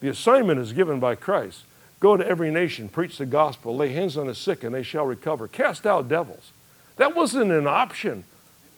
[0.00, 1.62] The assignment is given by Christ.
[1.98, 5.06] Go to every nation, preach the gospel, lay hands on the sick, and they shall
[5.06, 5.48] recover.
[5.48, 6.52] Cast out devils.
[6.96, 8.24] That wasn't an option.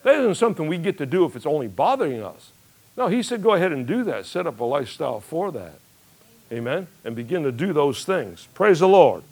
[0.03, 2.51] That isn't something we get to do if it's only bothering us.
[2.95, 4.25] No, he said, go ahead and do that.
[4.25, 5.79] Set up a lifestyle for that.
[6.49, 6.87] Amen?
[7.03, 8.47] And begin to do those things.
[8.53, 9.23] Praise the Lord.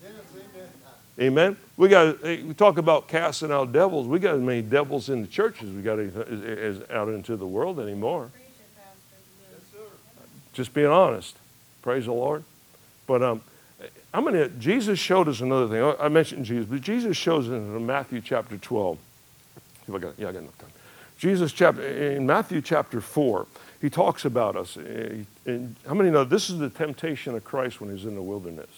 [1.19, 1.55] Amen.
[1.77, 4.07] We got eh, we talk about casting out devils.
[4.07, 7.37] We got as many devils in the churches we got as, eh, eh, out into
[7.37, 8.31] the world anymore.
[10.53, 11.35] Just being honest.
[11.81, 12.43] Praise the Lord.
[13.07, 13.41] But um,
[14.13, 15.95] I'm to, Jesus showed us another thing.
[15.99, 18.97] I mentioned Jesus, but Jesus shows us in Matthew chapter 12.
[19.87, 20.69] If I got, yeah, I got enough time.
[21.17, 23.45] Jesus, chapter, in Matthew chapter 4,
[23.81, 24.77] he talks about us.
[24.77, 28.69] And how many know this is the temptation of Christ when he's in the wilderness?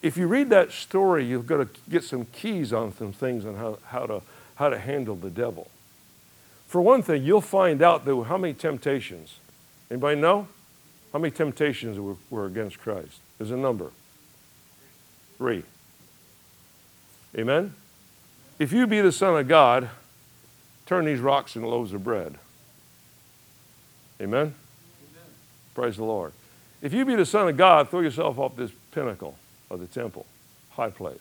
[0.00, 3.56] If you read that story, you've got to get some keys on some things on
[3.56, 4.22] how, how, to,
[4.54, 5.68] how to handle the devil.
[6.66, 9.38] For one thing, you'll find out that how many temptations?
[9.90, 10.46] Anybody know?
[11.12, 13.20] How many temptations were, were against Christ?
[13.38, 13.90] There's a number.
[15.38, 15.64] Three.
[17.36, 17.74] Amen?
[18.58, 19.88] If you be the Son of God,
[20.86, 22.36] turn these rocks into loaves of bread.
[24.20, 24.40] Amen?
[24.40, 24.54] Amen?
[25.74, 26.32] Praise the Lord.
[26.82, 29.36] If you be the Son of God, throw yourself off this pinnacle
[29.70, 30.26] of the temple,
[30.70, 31.18] high place.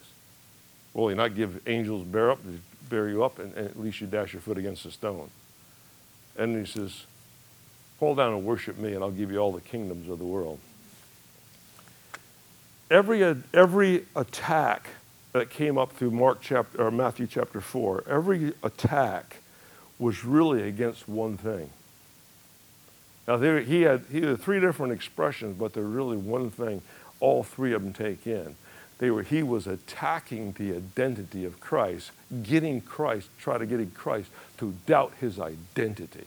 [0.93, 2.39] Will he not give angels bear up,
[2.89, 5.29] bear you up, and, and at least you dash your foot against a stone?
[6.37, 7.05] And he says,
[7.99, 10.59] Fall down and worship me, and I'll give you all the kingdoms of the world.
[12.91, 14.87] Every, uh, every attack
[15.33, 19.37] that came up through Mark chapter, or Matthew chapter 4, every attack
[19.97, 21.71] was really against one thing.
[23.27, 26.81] Now, there, he, had, he had three different expressions, but they're really one thing
[27.19, 28.55] all three of them take in.
[28.99, 32.11] They were, he was attacking the identity of Christ,
[32.43, 36.25] getting Christ, try to get Christ to doubt his identity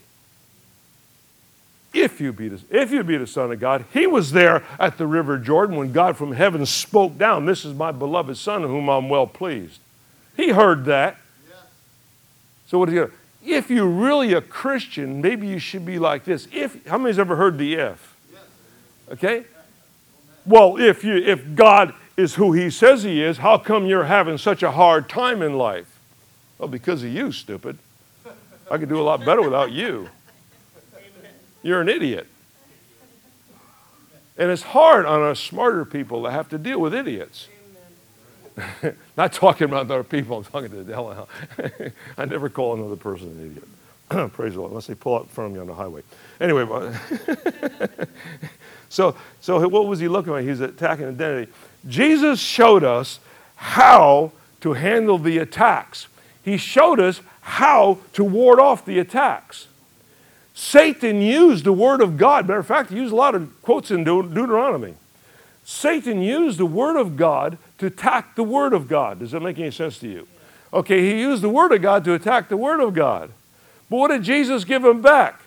[1.93, 3.85] if you be the, if you be the Son of God.
[3.93, 7.75] He was there at the River Jordan when God from heaven spoke down, This is
[7.75, 9.81] my beloved Son, whom I'm well pleased.
[10.37, 11.17] He heard that.
[12.69, 13.13] So what is he going
[13.45, 16.47] If you're really a Christian, maybe you should be like this.
[16.53, 18.17] If how many's ever heard the if?
[19.11, 19.45] Okay?
[20.47, 24.39] Well, if you if God is who he says he is, how come you're having
[24.39, 25.99] such a hard time in life?
[26.59, 27.79] Well, because of you, stupid.
[28.71, 30.09] I could do a lot better without you
[31.63, 32.27] you're an idiot.
[34.39, 37.49] And it's hard on us smarter people to have to deal with idiots.
[39.17, 41.29] Not talking about other people, I'm talking to the devil.
[42.19, 44.33] I never call another person an idiot.
[44.33, 46.03] Praise the Lord, unless they pull out in front of me on the highway.
[46.41, 46.65] Anyway,
[48.91, 50.43] so, so what was he looking at?
[50.43, 51.51] He's attacking identity.
[51.89, 53.21] Jesus showed us
[53.55, 56.09] how to handle the attacks.
[56.45, 59.69] He showed us how to ward off the attacks.
[60.55, 62.49] Satan used the Word of God.
[62.49, 64.95] Matter of fact, he used a lot of quotes in De- Deuteronomy.
[65.65, 69.21] Satan used the Word of God to attack the Word of God.
[69.21, 70.27] Does that make any sense to you?
[70.75, 73.31] Okay, he used the Word of God to attack the Word of God.
[73.89, 75.40] But what did Jesus give him back?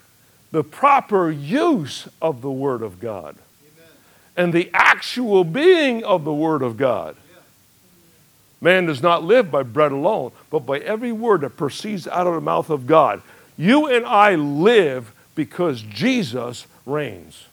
[0.53, 3.89] The proper use of the Word of God Amen.
[4.37, 7.15] and the actual being of the Word of God.
[8.61, 12.35] Man does not live by bread alone, but by every word that proceeds out of
[12.35, 13.23] the mouth of God.
[13.57, 17.45] You and I live because Jesus reigns.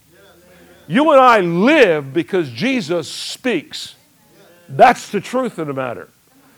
[0.87, 3.95] You and I live because Jesus speaks.
[4.69, 6.09] That's the truth of the matter.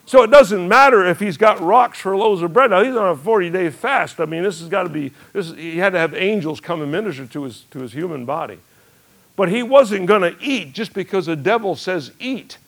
[0.05, 2.71] So it doesn't matter if he's got rocks for loaves of bread.
[2.71, 4.21] Now he's on a 40 day fast.
[4.21, 6.91] I mean, this has got to be, this, he had to have angels come and
[6.91, 8.59] minister to his, to his human body.
[9.37, 12.59] But he wasn't going to eat just because the devil says eat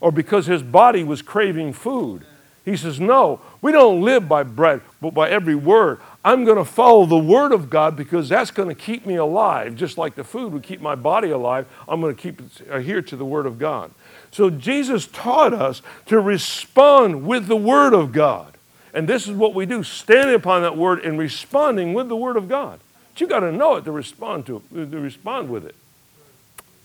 [0.00, 2.24] or because his body was craving food.
[2.64, 6.00] He says, No, we don't live by bread, but by every word.
[6.28, 9.74] I'm going to follow the Word of God because that's going to keep me alive.
[9.74, 13.16] Just like the food would keep my body alive, I'm going to keep adhere to
[13.16, 13.92] the Word of God.
[14.30, 18.58] So Jesus taught us to respond with the Word of God.
[18.92, 22.36] And this is what we do standing upon that Word and responding with the Word
[22.36, 22.78] of God.
[23.14, 25.76] But you got to know it to respond to it, to respond with it.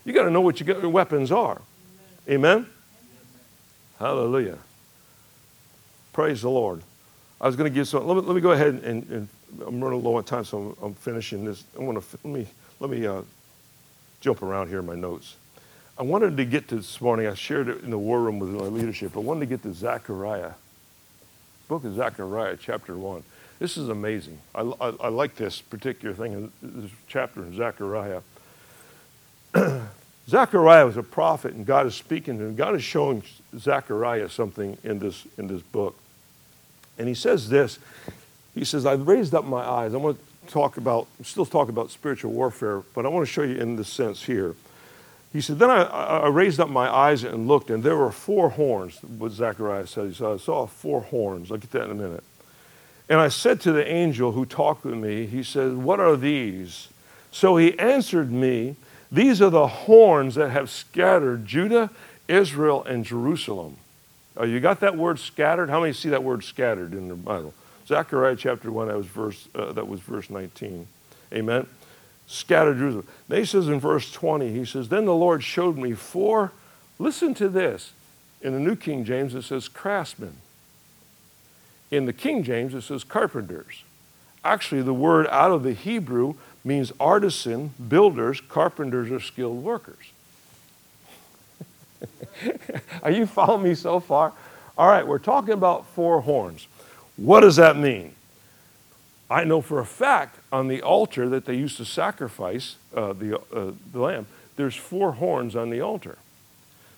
[0.05, 1.59] You got to know what your weapons are.
[2.29, 2.65] Amen?
[3.99, 4.59] Hallelujah.
[6.13, 6.81] Praise the Lord.
[7.43, 8.07] I was going to give some.
[8.07, 9.27] Let me, let me go ahead and, and,
[9.67, 11.63] I'm running low on time, so I'm, I'm finishing this.
[11.77, 12.47] I want to let me
[12.79, 13.21] let me uh,
[14.21, 15.35] jump around here in my notes.
[15.97, 17.27] I wanted to get to this morning.
[17.27, 19.17] I shared it in the war room with my leadership.
[19.17, 20.53] I wanted to get to Zechariah,
[21.67, 23.23] book of Zechariah, chapter one.
[23.59, 24.39] This is amazing.
[24.55, 28.21] I, I, I like this particular thing in this chapter in Zechariah.
[30.29, 32.55] Zechariah was a prophet, and God is speaking to him.
[32.55, 33.21] God is showing
[33.55, 35.97] Zechariah something in this in this book.
[36.97, 37.79] And he says this
[38.53, 39.93] He says, I've raised up my eyes.
[39.93, 43.43] I want to talk about, still talk about spiritual warfare, but I want to show
[43.43, 44.55] you in this sense here.
[45.31, 48.49] He said, Then I, I raised up my eyes and looked, and there were four
[48.49, 50.09] horns, what Zechariah said.
[50.09, 51.51] He said, I saw four horns.
[51.51, 52.23] I'll get that in a minute.
[53.09, 56.89] And I said to the angel who talked with me, He said, What are these?
[57.31, 58.75] So he answered me,
[59.11, 61.89] These are the horns that have scattered Judah,
[62.27, 63.77] Israel, and Jerusalem.
[64.35, 65.69] Oh, you got that word scattered?
[65.69, 67.53] How many see that word scattered in the Bible?
[67.87, 70.87] Zechariah chapter 1, that was verse, uh, that was verse 19.
[71.33, 71.67] Amen.
[72.27, 73.07] Scattered Jerusalem.
[73.27, 76.51] Then he says in verse 20, he says, Then the Lord showed me four,
[76.97, 77.91] listen to this.
[78.41, 80.37] In the New King James, it says craftsmen.
[81.91, 83.83] In the King James, it says carpenters.
[84.43, 90.11] Actually, the word out of the Hebrew means artisan, builders, carpenters, or skilled workers.
[93.03, 94.33] Are you following me so far?
[94.77, 96.67] All right, we're talking about four horns.
[97.15, 98.15] What does that mean?
[99.29, 103.39] I know for a fact on the altar that they used to sacrifice uh, the,
[103.39, 106.17] uh, the lamb, there's four horns on the altar.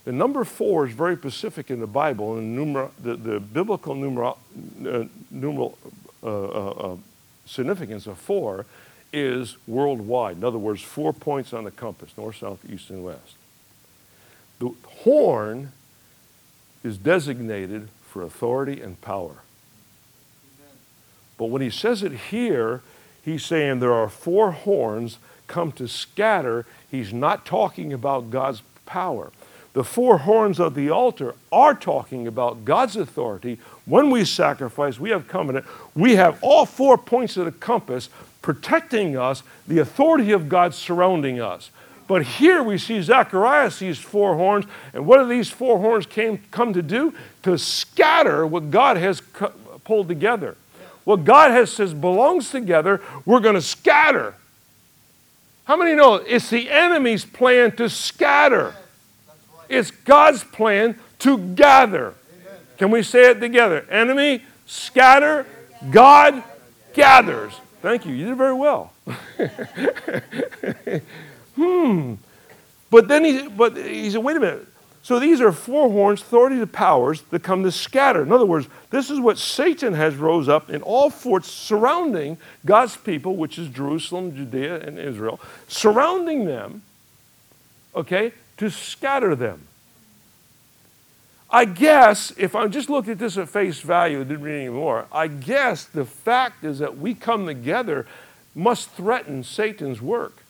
[0.05, 4.37] The number four is very specific in the Bible, and numer- the, the biblical numeral,
[4.85, 5.77] uh, numeral
[6.23, 6.97] uh, uh, uh,
[7.45, 8.65] significance of four
[9.11, 10.37] is worldwide.
[10.37, 13.35] In other words, four points on the compass north, south, east, and west.
[14.59, 14.71] The
[15.03, 15.71] horn
[16.83, 19.37] is designated for authority and power.
[21.37, 22.81] But when he says it here,
[23.23, 26.65] he's saying there are four horns come to scatter.
[26.89, 29.31] He's not talking about God's power.
[29.73, 33.59] The four horns of the altar are talking about God's authority.
[33.83, 35.65] When we sacrifice, we have covenant.
[35.93, 38.07] We have all four points of the compass
[38.41, 41.71] protecting us, the authority of God surrounding us.
[42.07, 46.39] But here we see Zechariah sees four horns, and what do these four horns came,
[46.51, 47.13] come to do?
[47.43, 49.21] To scatter what God has
[49.83, 50.55] pulled together.
[51.03, 54.35] What God has says belongs together, we're going to scatter.
[55.65, 58.75] How many know it's the enemy's plan to scatter?
[59.67, 62.13] It's God's plan to gather.
[62.77, 63.85] Can we say it together?
[63.89, 65.45] Enemy, scatter,
[65.89, 66.43] God
[66.93, 67.53] gathers.
[67.81, 68.13] Thank you.
[68.13, 68.93] You did very well.
[71.55, 72.15] hmm.
[72.89, 74.67] But then he, but he said, wait a minute.
[75.05, 78.23] So these are four horns, authority to powers that come to scatter.
[78.23, 82.97] In other words, this is what Satan has rose up in all forts surrounding God's
[82.97, 86.81] people, which is Jerusalem, Judea, and Israel, surrounding them,
[87.95, 89.67] okay, to scatter them.
[91.51, 95.05] I guess, if I just looked at this at face value didn't read any more,
[95.11, 98.07] I guess the fact is that we come together
[98.55, 100.44] must threaten Satan's work,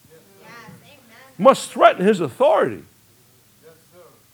[1.38, 2.84] must threaten his authority.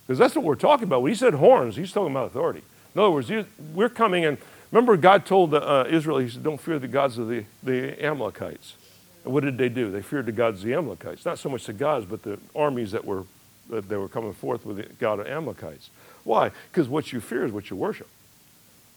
[0.05, 1.01] Because that's what we're talking about.
[1.01, 2.63] When he said horns, he's talking about authority.
[2.93, 3.31] In other words,
[3.73, 4.37] we're coming in.
[4.71, 8.75] Remember, God told uh, Israel, He said, Don't fear the gods of the, the Amalekites.
[9.23, 9.91] And what did they do?
[9.91, 11.25] They feared the gods of the Amalekites.
[11.25, 13.23] Not so much the gods, but the armies that were,
[13.69, 15.89] that they were coming forth with the God of Amalekites.
[16.23, 16.51] Why?
[16.71, 18.07] Because what you fear is what you worship.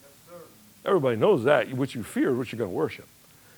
[0.03, 0.40] Yes,
[0.85, 1.73] Everybody knows that.
[1.73, 3.07] What you fear is what you're going to worship.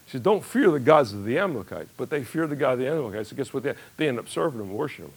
[0.06, 2.78] He says, Don't fear the gods of the Amalekites, but they fear the God of
[2.78, 3.30] the Amalekites.
[3.30, 3.64] So guess what?
[3.64, 5.14] They, they end up serving and worshiping them.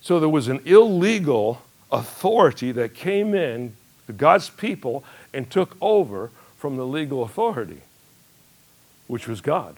[0.00, 3.74] So there was an illegal authority that came in
[4.06, 7.80] to God's people and took over from the legal authority,
[9.06, 9.76] which was God.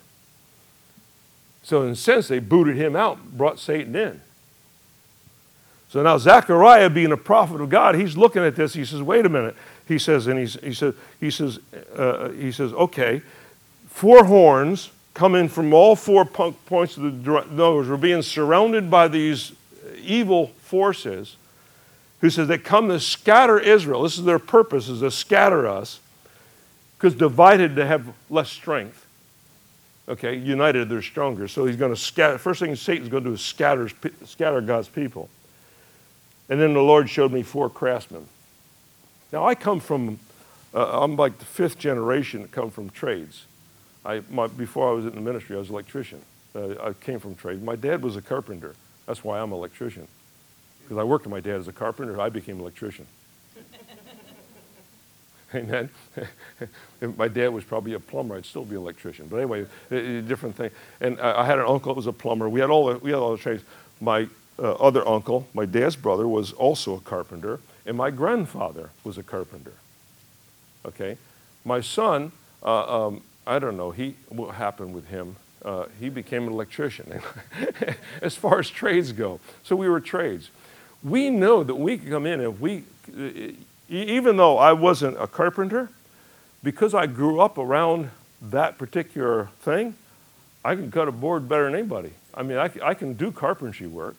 [1.62, 4.20] So, in a sense, they booted him out, brought Satan in.
[5.94, 8.74] So now Zechariah, being a prophet of God, he's looking at this.
[8.74, 9.54] He says, "Wait a minute."
[9.86, 11.60] He says, and he's, he says, he says,
[11.94, 13.22] uh, he says, "Okay,
[13.94, 17.88] four horns come in from all four points of the nose.
[17.88, 19.52] We're being surrounded by these
[20.02, 21.36] evil forces
[22.20, 24.02] who says they come to scatter Israel.
[24.02, 26.00] This is their purpose, is to scatter us,
[26.98, 29.06] because divided they have less strength.
[30.08, 31.46] Okay, united they're stronger.
[31.46, 32.36] So he's going to scatter.
[32.36, 33.88] First thing Satan's going to do is scatter,
[34.24, 35.28] scatter God's people.
[36.48, 38.26] And then the Lord showed me four craftsmen.
[39.32, 40.18] Now I come from,
[40.74, 43.46] uh, I'm like the fifth generation to come from trades.
[44.04, 46.20] I, my, before I was in the ministry, I was an electrician.
[46.54, 47.62] Uh, I came from trade.
[47.62, 48.74] My dad was a carpenter.
[49.06, 50.06] That's why I'm an electrician.
[50.82, 53.06] Because I worked with my dad as a carpenter, I became an electrician.
[55.54, 55.88] Amen.
[57.00, 59.26] if my dad was probably a plumber, I'd still be an electrician.
[59.28, 60.70] But anyway, a, a different thing.
[61.00, 62.48] And I, I, had an uncle that was a plumber.
[62.48, 63.62] We had all the, we had all the trades.
[64.00, 69.18] My uh, other uncle, my dad's brother, was also a carpenter, and my grandfather was
[69.18, 69.72] a carpenter.
[70.86, 71.16] Okay,
[71.64, 73.90] my son, uh, um, I don't know.
[73.90, 75.36] He what happened with him?
[75.64, 77.20] uh, he became an electrician
[78.22, 79.40] as far as trades go.
[79.62, 80.50] So we were trades.
[81.02, 82.84] We know that we can come in if we,
[83.88, 85.90] even though I wasn't a carpenter,
[86.62, 89.96] because I grew up around that particular thing,
[90.64, 92.12] I can cut a board better than anybody.
[92.34, 94.16] I mean, I, I can do carpentry work.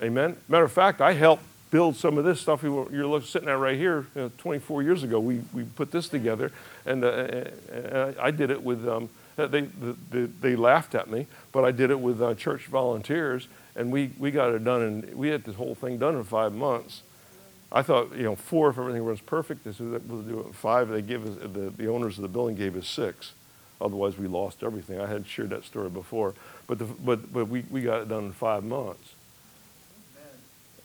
[0.00, 0.30] Amen.
[0.30, 0.36] Amen.
[0.48, 1.44] Matter of fact, I helped
[1.74, 4.06] build some of this stuff you're sitting at right here.
[4.14, 6.52] You know, 24 years ago, we, we put this together,
[6.86, 7.08] and, uh,
[7.72, 9.62] and I did it with um, they,
[10.10, 14.12] they, they laughed at me, but I did it with uh, church volunteers, and we,
[14.20, 17.02] we got it done, and we had this whole thing done in five months.
[17.72, 19.64] I thought, you know, four if everything runs perfect.
[19.64, 20.88] This we'll do it five.
[20.88, 23.32] They give us, the, the owners of the building gave us six.
[23.80, 25.00] Otherwise, we lost everything.
[25.00, 26.34] I hadn't shared that story before,
[26.68, 29.13] but, the, but, but we, we got it done in five months.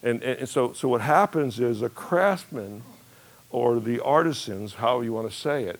[0.01, 2.83] And, and, so, so what happens is a craftsman
[3.49, 5.79] or the artisans, however you want to say it,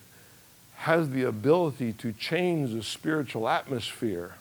[0.78, 4.36] has the ability to change the spiritual atmosphere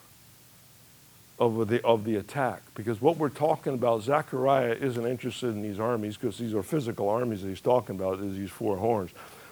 [1.39, 2.63] of the, of the attack.
[2.75, 7.09] Because what we're talking about, Zechariah isn't interested in these armies because these are physical
[7.09, 9.11] armies that he's talking about, is these four horns.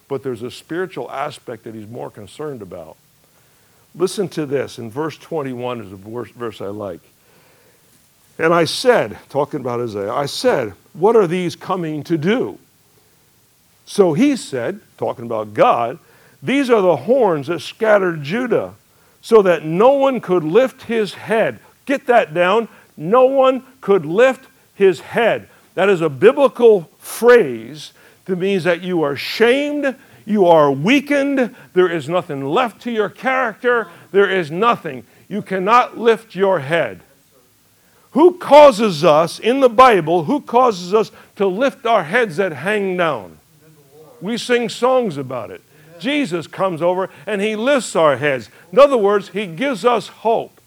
[0.08, 2.96] But there's a spiritual aspect that he's more concerned about.
[3.94, 4.78] Listen to this.
[4.78, 7.00] In verse 21 is a verse I like.
[8.39, 12.59] And I said, talking about Isaiah, I said, What are these coming to do?
[13.87, 15.99] So he said, talking about God,
[16.43, 18.74] These are the horns that scattered Judah,
[19.22, 21.61] so that no one could lift his head.
[21.87, 22.68] Get that down.
[22.97, 25.49] No one could lift his head.
[25.74, 27.93] That is a biblical phrase
[28.26, 33.09] that means that you are shamed, you are weakened, there is nothing left to your
[33.09, 35.05] character, there is nothing.
[35.28, 37.03] You cannot lift your head.
[38.16, 42.96] Who causes us, in the Bible, who causes us to lift our heads that hang
[42.96, 43.36] down?
[44.22, 45.60] We sing songs about it.
[45.98, 48.48] Jesus comes over and he lifts our heads.
[48.72, 50.62] In other words, he gives us hope.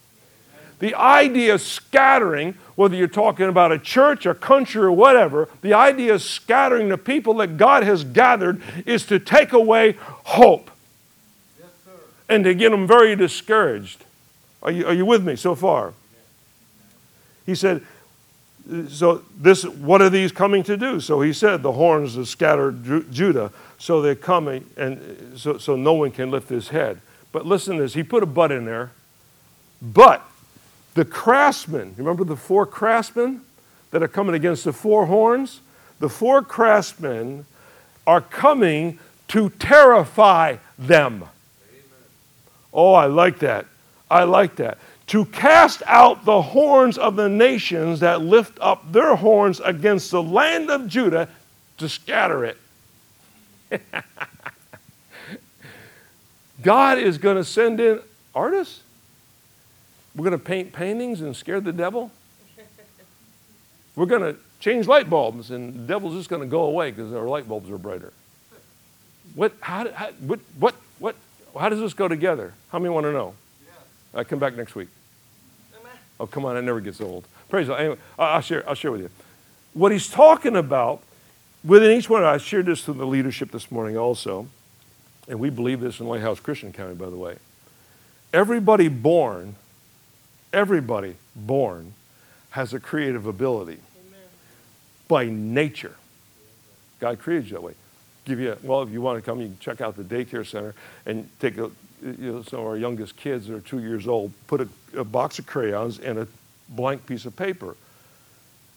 [0.78, 5.74] The idea of scattering, whether you're talking about a church, a country, or whatever, the
[5.74, 10.70] idea of scattering the people that God has gathered is to take away hope
[11.58, 11.70] yes,
[12.30, 14.06] and to get them very discouraged.
[14.62, 15.96] Are you, are you with me so far?
[17.50, 17.82] He said,
[18.90, 21.00] so this what are these coming to do?
[21.00, 25.94] So he said the horns of scattered judah so they're coming and so, so no
[25.94, 27.02] one can lift his head.
[27.32, 28.92] But listen to this he put a but in there.
[29.82, 30.24] But
[30.94, 33.42] the craftsmen remember the four craftsmen
[33.90, 35.62] that are coming against the four horns?
[35.98, 37.48] The four craftsmen
[38.06, 41.26] are coming to terrify them.
[42.72, 43.66] Oh i like that.
[44.12, 44.78] I like that
[45.10, 50.22] to cast out the horns of the nations that lift up their horns against the
[50.22, 51.28] land of Judah
[51.80, 52.58] to scatter it.
[56.62, 58.00] God is going to send in
[58.36, 58.82] artists.
[60.16, 62.12] We're going to paint paintings and scare the devil.
[63.96, 67.14] We're going to change light bulbs, and the devil's just going to go away because
[67.14, 68.14] our light bulbs are brighter.
[69.34, 71.16] What, how, how, what, what, what,
[71.58, 72.54] how does this go together?
[72.72, 73.34] How many want to know?
[74.14, 74.90] I come back next week.
[76.20, 77.26] Oh, come on, it never gets old.
[77.48, 77.80] Praise God.
[77.80, 79.10] Anyway, I'll share, I'll share with you.
[79.74, 81.02] What he's talking about
[81.64, 84.48] within each one, I shared this to the leadership this morning also,
[85.28, 87.38] and we believe this in Lighthouse Christian County, by the way.
[88.34, 89.56] Everybody born,
[90.52, 91.94] everybody born
[92.52, 94.22] has a creative ability Amen.
[95.08, 95.96] by nature.
[97.00, 97.74] God created you that way.
[98.26, 100.46] Give you, a, well, if you want to come, you can check out the daycare
[100.46, 104.32] center and take a, you know, of our youngest kids that are two years old,
[104.48, 106.28] put a, a box of crayons and a
[106.70, 107.76] blank piece of paper.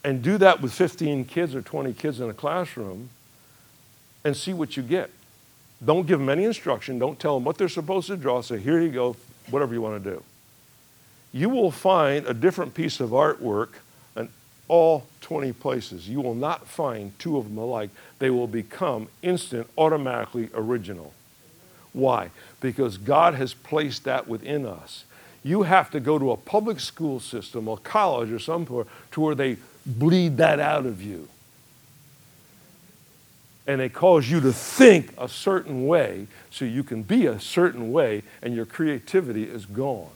[0.04, 3.10] And do that with 15 kids or 20 kids in a classroom
[4.24, 5.10] and see what you get.
[5.84, 6.98] Don't give them any instruction.
[6.98, 8.40] Don't tell them what they're supposed to draw.
[8.40, 9.16] Say, here you go,
[9.50, 10.22] whatever you want to do.
[11.32, 13.70] You will find a different piece of artwork
[14.16, 14.28] in
[14.68, 16.08] all 20 places.
[16.08, 17.90] You will not find two of them alike.
[18.18, 21.14] They will become instant, automatically original.
[21.92, 22.30] Why?
[22.60, 25.04] Because God has placed that within us.
[25.44, 29.34] You have to go to a public school system or college or somewhere to where
[29.34, 31.28] they bleed that out of you.
[33.66, 37.92] And they cause you to think a certain way so you can be a certain
[37.92, 40.10] way and your creativity is gone.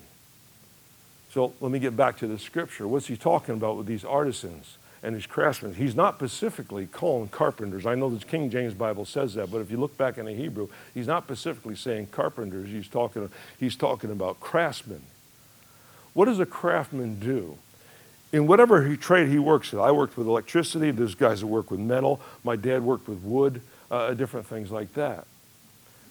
[1.33, 2.89] So let me get back to the scripture.
[2.89, 4.79] What's he talking about with these artisans?
[5.07, 5.73] And his craftsmen.
[5.73, 7.87] He's not specifically calling carpenters.
[7.87, 10.33] I know the King James Bible says that, but if you look back in the
[10.33, 12.69] Hebrew, he's not specifically saying carpenters.
[12.69, 15.03] He's talking, he's talking about craftsmen.
[16.13, 17.57] What does a craftsman do?
[18.33, 20.91] In whatever he, trade he works in, I worked with electricity.
[20.91, 22.21] There's guys that work with metal.
[22.43, 23.61] My dad worked with wood,
[23.93, 25.29] uh, different things like that.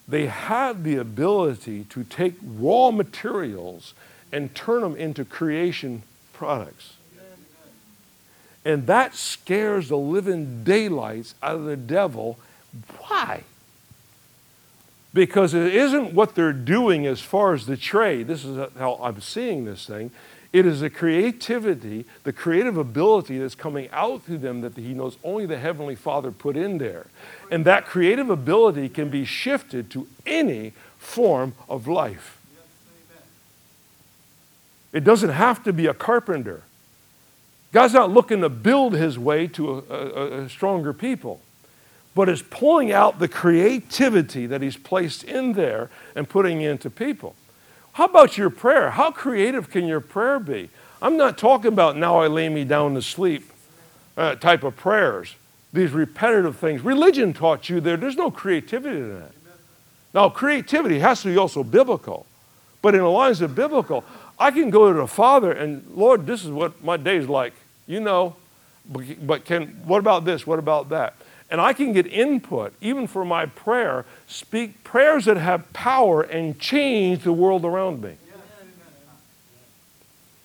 [0.07, 3.93] They have the ability to take raw materials
[4.31, 6.93] and turn them into creation products.
[8.65, 12.39] And that scares the living daylights out of the devil.
[12.97, 13.43] Why?
[15.13, 18.27] Because it isn't what they're doing as far as the trade.
[18.27, 20.11] This is how I'm seeing this thing.
[20.51, 25.17] It is the creativity, the creative ability that's coming out through them that he knows
[25.23, 27.07] only the Heavenly Father put in there.
[27.51, 32.39] And that creative ability can be shifted to any form of life.
[34.91, 36.63] It doesn't have to be a carpenter.
[37.75, 41.41] God's not looking to build his way to a, a, a stronger people.
[42.15, 47.35] but is pulling out the creativity that He's placed in there and putting into people.
[47.91, 48.91] How about your prayer?
[48.91, 50.69] How creative can your prayer be?
[51.01, 53.51] I'm not talking about now I lay me down to sleep
[54.17, 55.35] uh, type of prayers,
[55.73, 56.81] these repetitive things.
[56.81, 59.31] Religion taught you there, there's no creativity in that.
[60.13, 62.25] Now, creativity has to be also biblical,
[62.81, 64.05] but in the lines of biblical,
[64.39, 67.53] I can go to the Father and, Lord, this is what my day's like.
[67.87, 68.35] You know,
[68.87, 70.45] but can, what about this?
[70.45, 71.15] What about that?
[71.49, 76.59] And I can get input, even for my prayer, speak prayers that have power and
[76.59, 78.15] change the world around me.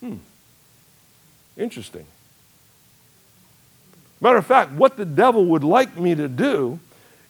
[0.00, 0.16] Hmm.
[1.56, 2.06] Interesting.
[4.20, 6.78] Matter of fact, what the devil would like me to do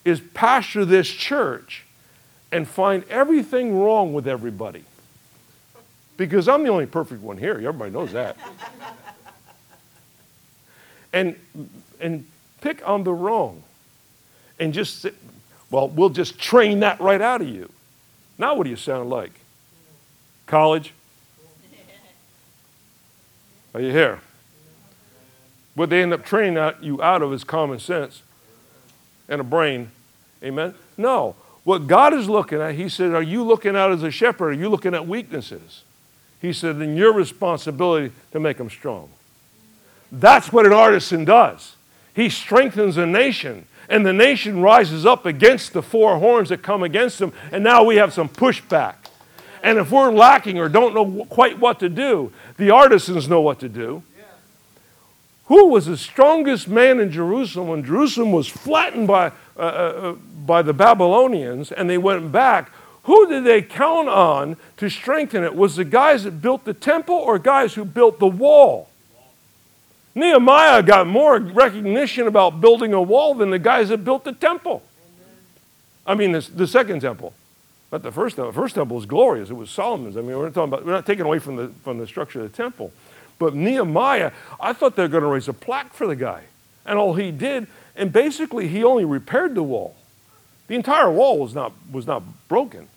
[0.05, 1.85] is pastor this church
[2.51, 4.85] and find everything wrong with everybody.
[6.17, 7.55] Because I'm the only perfect one here.
[7.55, 8.37] Everybody knows that.
[11.13, 11.37] and,
[12.01, 12.27] and
[12.61, 13.63] pick on the wrong.
[14.59, 15.15] And just, sit,
[15.71, 17.71] well, we'll just train that right out of you.
[18.39, 19.33] Now, what do you sound like?
[20.47, 20.93] College?
[23.75, 24.21] Are you here?
[25.75, 28.23] What they end up training you out of is common sense
[29.29, 29.91] and a brain.
[30.43, 30.75] Amen?
[30.99, 31.37] No.
[31.65, 34.51] What God is looking at, He said, Are you looking out as a shepherd?
[34.51, 35.85] Are you looking at weaknesses?
[36.41, 39.11] He said, Then your responsibility to make them strong.
[40.13, 41.77] That's what an artisan does.
[42.15, 46.83] He strengthens a nation, and the nation rises up against the four horns that come
[46.83, 48.95] against them, and now we have some pushback.
[49.63, 53.61] And if we're lacking or don't know quite what to do, the artisans know what
[53.61, 54.03] to do.
[55.47, 60.13] Who was the strongest man in Jerusalem when Jerusalem was flattened by, uh, uh, uh,
[60.13, 62.71] by the Babylonians and they went back?
[63.05, 65.57] Who did they count on to strengthen it?
[65.57, 68.90] Was the guys that built the temple or guys who built the wall?
[70.15, 74.83] Nehemiah got more recognition about building a wall than the guys that built the temple.
[76.07, 77.33] I mean, the, the second temple,
[77.93, 78.53] not the first temple.
[78.53, 79.51] The first temple was glorious.
[79.51, 80.17] It was Solomon's.
[80.17, 82.41] I mean, we're not talking about, we're not taking away from the, from the structure
[82.43, 82.93] of the temple.
[83.39, 86.45] But Nehemiah, I thought they were going to raise a plaque for the guy.
[86.85, 89.95] And all he did, and basically he only repaired the wall.
[90.67, 92.89] The entire wall was not, was not broken.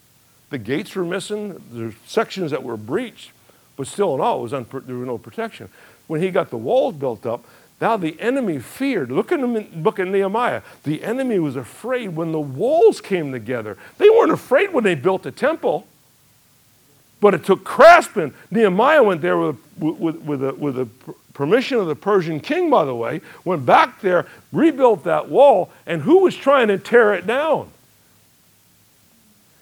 [0.49, 3.31] The gates were missing, there's sections that were breached,
[3.75, 5.69] but still in all, it was there was no protection.
[6.07, 7.45] When he got the walls built up,
[7.81, 9.11] now the enemy feared.
[9.11, 10.61] Look in the book of Nehemiah.
[10.83, 13.77] The enemy was afraid when the walls came together.
[13.97, 15.87] They weren't afraid when they built the temple.
[17.19, 18.33] But it took craftsmen.
[18.51, 20.87] Nehemiah went there with, with, with, a, with the
[21.33, 26.01] permission of the Persian king, by the way, went back there, rebuilt that wall, and
[26.01, 27.69] who was trying to tear it down?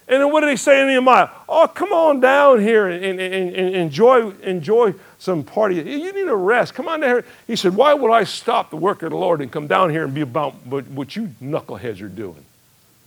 [0.08, 1.28] And then what did he say to Nehemiah?
[1.48, 5.76] Oh, come on down here and, and, and, and, enjoy, enjoy some party.
[5.76, 6.74] You need a rest.
[6.74, 7.24] Come on down here.
[7.46, 10.04] He said, Why would I stop the work of the Lord and come down here
[10.04, 12.44] and be about what you knuckleheads are doing?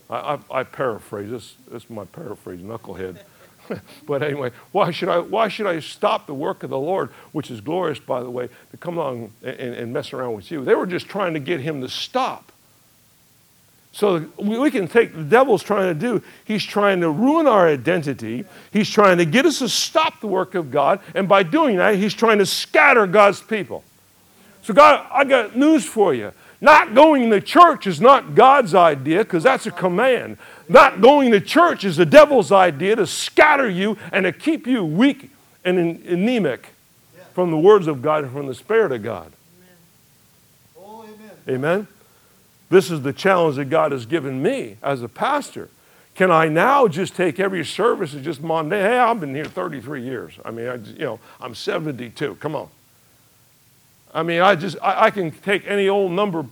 [0.10, 1.30] I, I, I paraphrase.
[1.30, 3.20] This, this is my paraphrase, knucklehead.
[4.08, 7.52] but anyway, why should, I, why should I stop the work of the Lord, which
[7.52, 10.64] is glorious, by the way, to come along and, and mess around with you?
[10.64, 12.54] They were just trying to get him to stop.
[13.96, 18.44] So we can take the devil's trying to do, he's trying to ruin our identity.
[18.74, 21.00] He's trying to get us to stop the work of God.
[21.14, 23.86] And by doing that, he's trying to scatter God's people.
[24.64, 26.34] So, God, I got news for you.
[26.60, 30.40] Not going to church is not God's idea because that's a command.
[30.68, 34.84] Not going to church is the devil's idea to scatter you and to keep you
[34.84, 35.30] weak
[35.64, 36.74] and anemic
[37.32, 39.32] from the words of God and from the Spirit of God.
[40.78, 40.86] Amen.
[40.86, 41.32] Oh, amen.
[41.48, 41.88] amen.
[42.70, 45.70] This is the challenge that God has given me as a pastor.
[46.16, 48.82] Can I now just take every service and just Monday?
[48.82, 50.34] Hey, I've been here 33 years.
[50.44, 52.36] I mean, I, you know, I'm 72.
[52.36, 52.70] Come on.
[54.14, 56.46] I mean, I just I, I can take any old number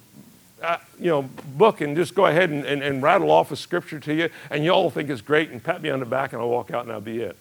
[0.62, 1.24] uh, you know,
[1.58, 4.64] book and just go ahead and, and, and, rattle off a scripture to you, and
[4.64, 6.84] you all think it's great and pat me on the back, and I'll walk out
[6.84, 7.36] and I'll be it.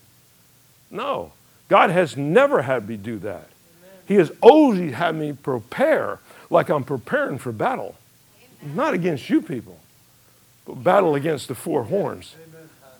[0.90, 1.32] No.
[1.68, 3.48] God has never had me do that.
[3.48, 4.00] Amen.
[4.08, 6.18] He has always had me prepare
[6.50, 7.94] like I'm preparing for battle.
[8.62, 9.78] Not against you people,
[10.66, 12.34] but battle against the four horns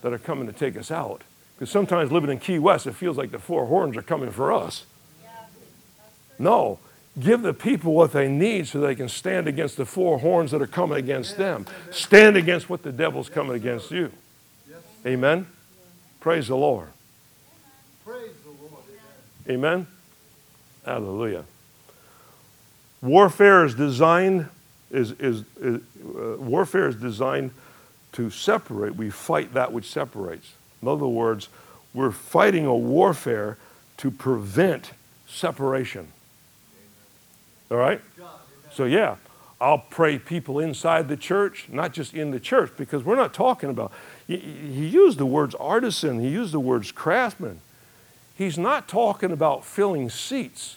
[0.02, 1.22] that are coming to take us out.
[1.54, 4.52] Because sometimes living in Key West, it feels like the four horns are coming for
[4.52, 4.84] us.
[6.38, 6.78] No,
[7.20, 10.62] Give the people what they need so they can stand against the four horns that
[10.62, 11.66] are coming against them.
[11.90, 14.10] Stand against what the devil's coming against you.
[15.04, 15.46] Amen?
[16.20, 16.88] Praise the Lord.
[18.04, 18.84] Praise the Lord.
[19.48, 19.86] Amen?
[20.86, 21.44] Hallelujah.
[23.02, 24.48] Warfare is designed
[24.93, 27.51] is, is, is uh, warfare is designed
[28.12, 28.95] to separate.
[28.95, 30.53] We fight that which separates.
[30.80, 31.49] In other words,
[31.95, 33.59] we're fighting a warfare
[33.99, 34.90] to prevent
[35.26, 36.09] separation.
[37.70, 38.01] All right?
[38.72, 39.16] So, yeah,
[39.61, 43.70] I'll pray people inside the church, not just in the church, because we're not talking
[43.70, 43.93] about,
[44.26, 47.61] he, he used the words artisan, he used the words craftsman.
[48.36, 50.76] He's not talking about filling seats.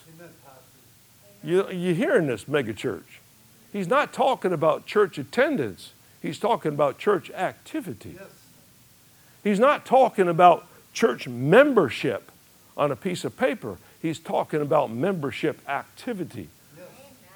[1.43, 3.21] You, you hear in this mega church.
[3.75, 5.91] He's not talking about church attendance.
[6.21, 8.17] He's talking about church activity.
[9.43, 12.31] He's not talking about church membership
[12.77, 13.77] on a piece of paper.
[14.01, 16.47] He's talking about membership activity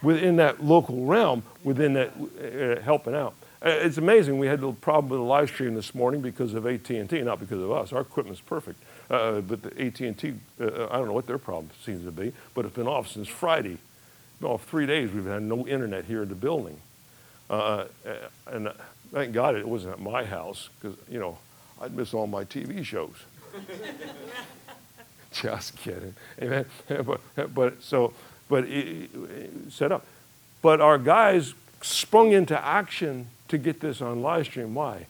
[0.01, 3.33] within that local realm, within that uh, helping out.
[3.61, 4.39] Uh, it's amazing.
[4.39, 7.41] We had a little problem with the live stream this morning because of AT&T, not
[7.41, 7.91] because of us.
[7.91, 12.05] Our equipment's perfect, uh, but the AT&T, uh, I don't know what their problem seems
[12.05, 13.79] to be, but it's been off since Friday.
[14.41, 16.79] No, three days we've had no internet here in the building,
[17.49, 17.85] uh, uh,
[18.47, 18.71] and
[19.11, 21.37] thank God it wasn't at my house because you know
[21.81, 23.15] I'd miss all my TV shows.
[25.31, 26.65] Just kidding, amen.
[27.35, 28.13] but, but so
[28.49, 29.09] but it,
[29.69, 30.05] set up.
[30.61, 34.73] But our guys sprung into action to get this on live stream.
[34.73, 35.05] Why?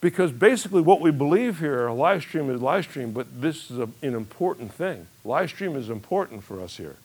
[0.00, 3.88] Because basically, what we believe here, live stream is live stream, but this is a,
[4.02, 5.06] an important thing.
[5.24, 6.96] Live stream is important for us here.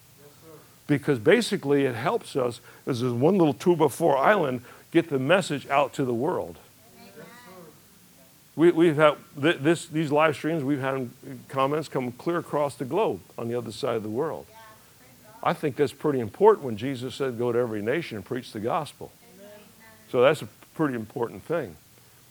[0.87, 4.61] Because basically, it helps us, as this one little 2 by 4 island,
[4.91, 6.57] get the message out to the world.
[8.55, 11.09] We, we've had this, these live streams, we've had
[11.49, 14.45] comments come clear across the globe on the other side of the world.
[15.43, 18.59] I think that's pretty important when Jesus said, Go to every nation and preach the
[18.59, 19.11] gospel.
[20.09, 21.75] So that's a pretty important thing.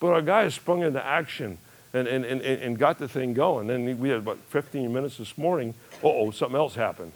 [0.00, 1.58] But our guy sprung into action
[1.92, 3.66] and, and, and, and got the thing going.
[3.66, 5.74] Then we had about 15 minutes this morning.
[6.02, 7.12] oh, something else happened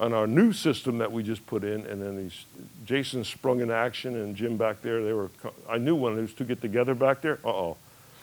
[0.00, 1.86] on our new system that we just put in.
[1.86, 2.46] And then these,
[2.86, 5.04] Jason sprung into action and Jim back there.
[5.04, 5.30] They were,
[5.68, 7.38] I knew when those two get together back there.
[7.44, 7.76] Uh oh.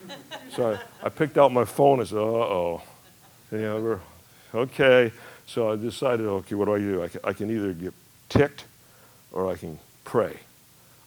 [0.55, 2.81] so I, I, picked out my phone and said, uh oh.
[3.51, 3.99] You know, we're
[4.55, 5.11] okay.
[5.45, 7.03] So I decided, okay, what do I do?
[7.03, 7.93] I can, I can either get
[8.27, 8.65] ticked
[9.31, 10.37] or I can pray.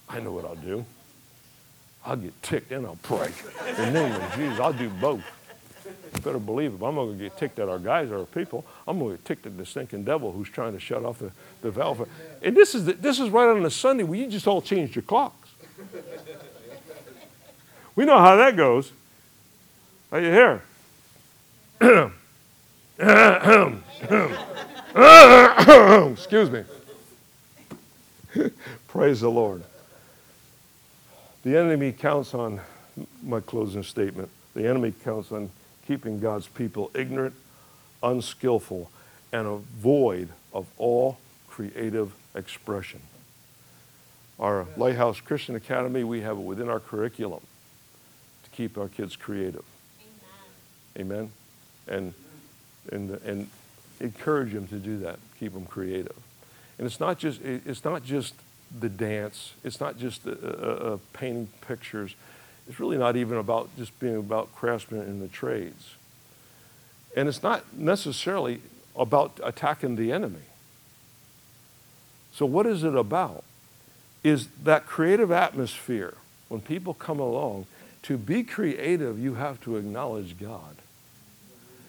[0.09, 0.85] I know what I'll do.
[2.07, 3.31] I'll get ticked and I'll pray.
[3.69, 5.25] In the name of Jesus, I'll do both.
[6.23, 6.85] Better believe it.
[6.85, 8.65] I'm going to get ticked at our guys, our people.
[8.87, 11.31] I'm going to get ticked at the stinking devil who's trying to shut off the,
[11.63, 12.09] the valve.
[12.43, 14.95] And this is, the, this is right on a Sunday where you just all changed
[14.95, 15.49] your clocks.
[17.97, 18.93] We know how that goes.
[20.13, 20.63] Are you here?
[26.13, 26.65] Excuse me.
[28.89, 29.63] Praise the Lord.
[31.43, 32.61] The enemy counts on
[33.23, 34.29] my closing statement.
[34.55, 35.51] The enemy counts on
[35.91, 37.35] keeping God's people ignorant,
[38.01, 38.89] unskillful,
[39.33, 41.19] and a void of all
[41.49, 43.01] creative expression.
[44.39, 47.41] Our Lighthouse Christian Academy, we have it within our curriculum
[48.45, 49.65] to keep our kids creative.
[50.97, 51.13] Amen.
[51.19, 51.33] Amen.
[51.89, 52.15] And
[52.93, 53.49] and, and
[53.99, 56.17] encourage them to do that, keep them creative.
[56.79, 58.35] And it's not just, it's not just
[58.79, 62.15] the dance, it's not just uh, uh, painting pictures.
[62.71, 65.97] It's really not even about just being about craftsmen in the trades.
[67.17, 68.61] And it's not necessarily
[68.95, 70.45] about attacking the enemy.
[72.33, 73.43] So, what is it about?
[74.23, 76.15] Is that creative atmosphere,
[76.49, 77.67] when people come along,
[78.03, 80.77] to be creative, you have to acknowledge God.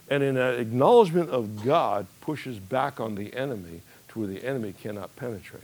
[0.09, 4.73] And in that acknowledgement of God pushes back on the enemy to where the enemy
[4.73, 5.61] cannot penetrate.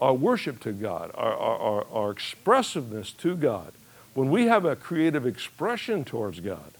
[0.00, 3.72] Our worship to God, our, our, our, expressiveness to God,
[4.14, 6.72] when we have a creative expression towards God,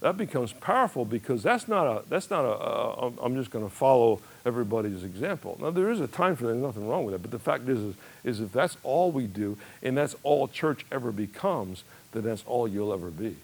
[0.00, 3.74] that becomes powerful because that's not a, that's not a, a I'm just going to
[3.74, 5.56] follow everybody's example.
[5.60, 7.68] Now, there is a time for that, there's nothing wrong with that, but the fact
[7.68, 7.94] is, is,
[8.24, 12.68] is if that's all we do and that's all church ever becomes, then that's all
[12.68, 13.36] you'll ever be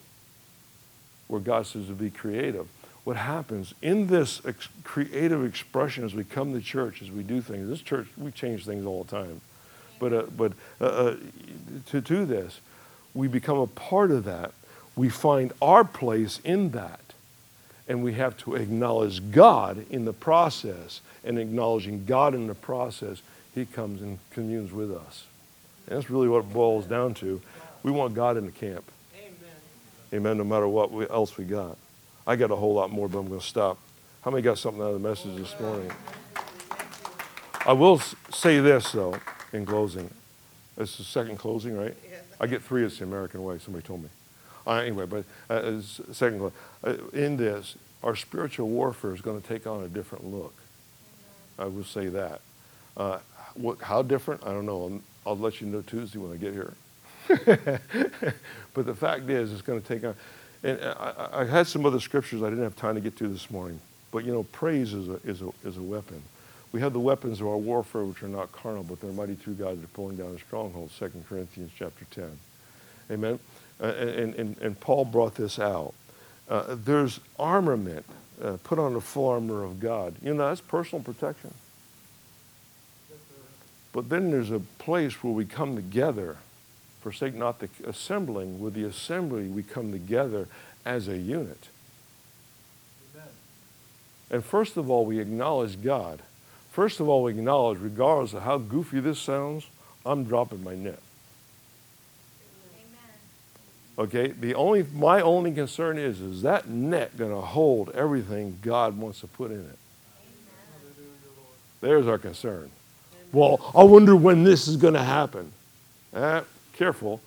[1.29, 2.67] where God says to be creative.
[3.09, 7.41] What happens in this ex- creative expression as we come to church, as we do
[7.41, 9.41] things, this church, we change things all the time.
[9.99, 11.17] But, uh, but uh, uh,
[11.87, 12.61] to do this,
[13.15, 14.53] we become a part of that.
[14.95, 17.01] We find our place in that.
[17.89, 21.01] And we have to acknowledge God in the process.
[21.25, 23.23] And acknowledging God in the process,
[23.55, 25.25] He comes and communes with us.
[25.87, 27.41] And that's really what it boils down to.
[27.83, 28.85] We want God in the camp.
[29.17, 29.33] Amen,
[30.13, 31.79] Amen, no matter what we, else we got.
[32.29, 33.79] I got a whole lot more, but I'm going to stop.
[34.21, 35.91] How many got something out of the message this morning?
[37.65, 38.01] I will
[38.31, 39.17] say this, though,
[39.55, 40.11] in closing.
[40.77, 41.97] It's the second closing, right?
[42.39, 42.85] I get three.
[42.85, 43.59] It's the American way.
[43.59, 44.11] Somebody told me.
[44.67, 46.53] Uh, anyway, but uh, second,
[46.85, 50.55] uh, in this, our spiritual warfare is going to take on a different look.
[51.59, 52.43] I will say that.
[52.95, 53.21] Uh,
[53.55, 54.43] what, how different?
[54.45, 55.01] I don't know.
[55.25, 56.75] I'll, I'll let you know Tuesday when I get here.
[58.75, 60.15] but the fact is, it's going to take on.
[60.63, 63.51] And I, I, had some other scriptures I didn't have time to get to this
[63.51, 63.81] morning.
[64.11, 66.23] But you know, praise is a, is a, is a weapon.
[66.73, 69.55] We have the weapons of our warfare, which are not carnal, but they're mighty through
[69.55, 72.39] God that are pulling down strongholds, 2 Corinthians chapter 10.
[73.11, 73.39] Amen?
[73.81, 75.95] Uh, and, and, and Paul brought this out.
[76.49, 78.05] Uh, there's armament
[78.43, 80.15] uh, put on the full armor of God.
[80.23, 81.55] You know, that's personal protection.
[83.93, 86.37] But then there's a place where we come together,
[87.11, 88.61] forsake not the assembling.
[88.61, 90.47] With the assembly, we come together
[90.85, 91.69] as a unit.
[93.15, 93.29] Amen.
[94.31, 96.21] And first of all, we acknowledge God.
[96.71, 99.67] First of all, we acknowledge, regardless of how goofy this sounds,
[100.05, 101.01] I'm dropping my net.
[103.99, 108.97] Okay, the only my only concern is is that net going to hold everything God
[108.97, 109.79] wants to put in it.
[111.81, 112.71] There's our concern.
[113.33, 115.51] Well, I wonder when this is going to happen.
[116.15, 116.43] Eh,
[116.79, 117.21] careful,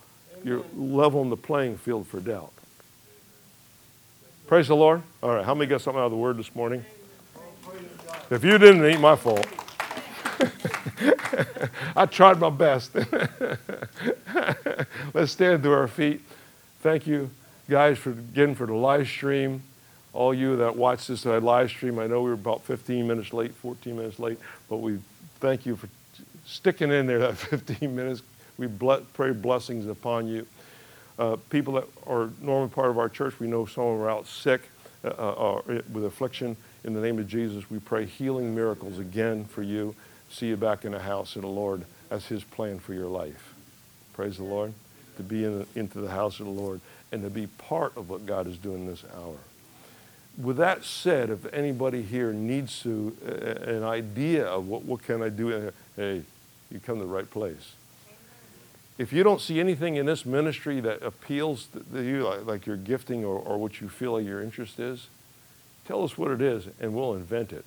[0.45, 2.51] you're leveling the playing field for doubt.
[4.47, 5.03] Praise the Lord.
[5.21, 6.85] All right, how many got something out of the Word this morning?
[8.29, 9.45] If you didn't, it ain't my fault.
[11.95, 12.95] I tried my best.
[15.13, 16.21] Let's stand to our feet.
[16.79, 17.29] Thank you,
[17.69, 19.63] guys, for again for the live stream.
[20.13, 23.53] All you that watch this live stream, I know we were about 15 minutes late,
[23.55, 24.39] 14 minutes late,
[24.69, 24.99] but we
[25.39, 25.89] thank you for
[26.45, 28.21] sticking in there that 15 minutes.
[28.57, 30.47] We ble- pray blessings upon you.
[31.19, 34.61] Uh, people that are normally part of our church, we know some are out sick
[35.03, 36.55] uh, uh, with affliction.
[36.83, 39.95] In the name of Jesus, we pray healing miracles again for you.
[40.29, 41.85] See you back in the house of the Lord.
[42.09, 43.53] That's His plan for your life.
[44.13, 44.73] Praise the Lord
[45.17, 46.81] to be in, into the house of the Lord
[47.11, 49.37] and to be part of what God is doing this hour.
[50.41, 55.21] With that said, if anybody here needs to, uh, an idea of what, what can
[55.21, 56.23] I do, hey,
[56.71, 57.73] you come to the right place.
[58.97, 62.77] If you don't see anything in this ministry that appeals to you, like, like your
[62.77, 65.07] gifting or, or what you feel like your interest is,
[65.85, 67.65] tell us what it is and we'll invent it.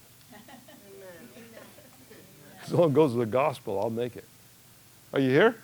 [2.64, 4.24] As long as it goes to the gospel, I'll make it.
[5.12, 5.56] Are you here?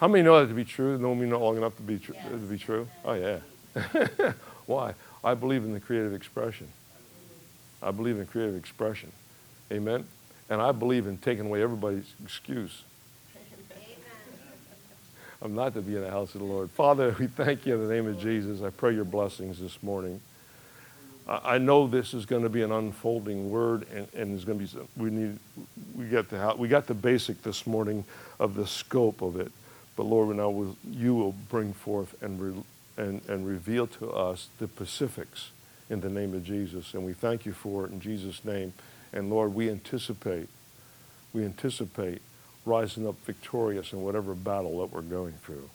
[0.00, 0.98] How many know that to be true?
[0.98, 2.88] Know me not long enough to be, tr- to be true?
[3.04, 4.32] Oh, yeah.
[4.66, 4.94] Why?
[5.22, 6.68] I believe in the creative expression.
[7.82, 9.12] I believe in creative expression.
[9.72, 10.06] Amen?
[10.50, 12.82] And I believe in taking away everybody's excuse.
[15.40, 16.70] I'm not to be in the house of the Lord.
[16.70, 18.62] Father, we thank you in the name of Jesus.
[18.62, 20.20] I pray your blessings this morning.
[21.28, 24.64] I know this is going to be an unfolding word, and, and there's going to
[24.64, 25.38] be some, we need
[25.94, 28.04] we got the we got the basic this morning
[28.40, 29.52] of the scope of it.
[29.94, 32.54] But Lord, now you will bring forth and, re,
[32.96, 35.50] and, and reveal to us the Pacifics
[35.90, 36.94] in the name of Jesus.
[36.94, 38.72] And we thank you for it in Jesus' name.
[39.12, 40.48] And Lord, we anticipate,
[41.32, 42.22] we anticipate
[42.68, 45.68] rising up victorious in whatever battle that we're going through.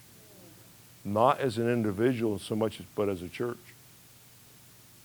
[1.04, 3.58] Not as an individual so much, as, but as a church.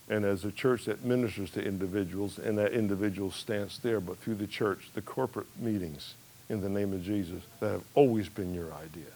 [0.07, 4.35] And as a church that ministers to individuals, and that individual stance there, but through
[4.35, 6.15] the church, the corporate meetings
[6.49, 9.11] in the name of Jesus that have always been your idea.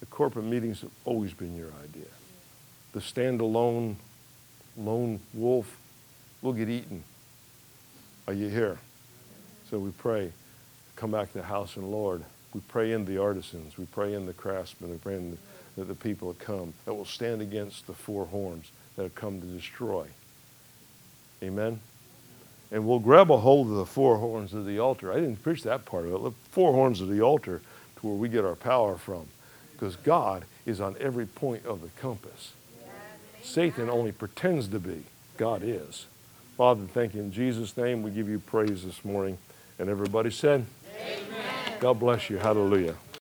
[0.00, 2.10] The corporate meetings have always been your idea.
[2.92, 3.96] The standalone
[4.76, 5.78] lone wolf
[6.40, 7.04] will get eaten.
[8.26, 8.78] Are you here?
[9.70, 10.32] So we pray,
[11.02, 12.24] come back to the house and Lord.
[12.54, 13.76] We pray in the artisans.
[13.76, 14.90] We pray in the craftsmen.
[14.90, 15.36] We pray in
[15.76, 19.40] the, the people that come that will stand against the four horns that have come
[19.40, 20.06] to destroy.
[21.42, 21.80] Amen
[22.72, 25.12] and we'll grab a hold of the four horns of the altar.
[25.12, 26.22] I didn't preach that part of it.
[26.22, 27.60] The four horns of the altar
[27.96, 29.26] to where we get our power from.
[29.72, 32.54] Because God is on every point of the compass.
[33.42, 35.02] Satan only pretends to be.
[35.36, 36.06] God is.
[36.56, 38.02] Father, thank you in Jesus' name.
[38.02, 39.36] We give you praise this morning.
[39.78, 40.64] And everybody said,
[41.80, 42.38] God bless you.
[42.38, 42.96] Hallelujah.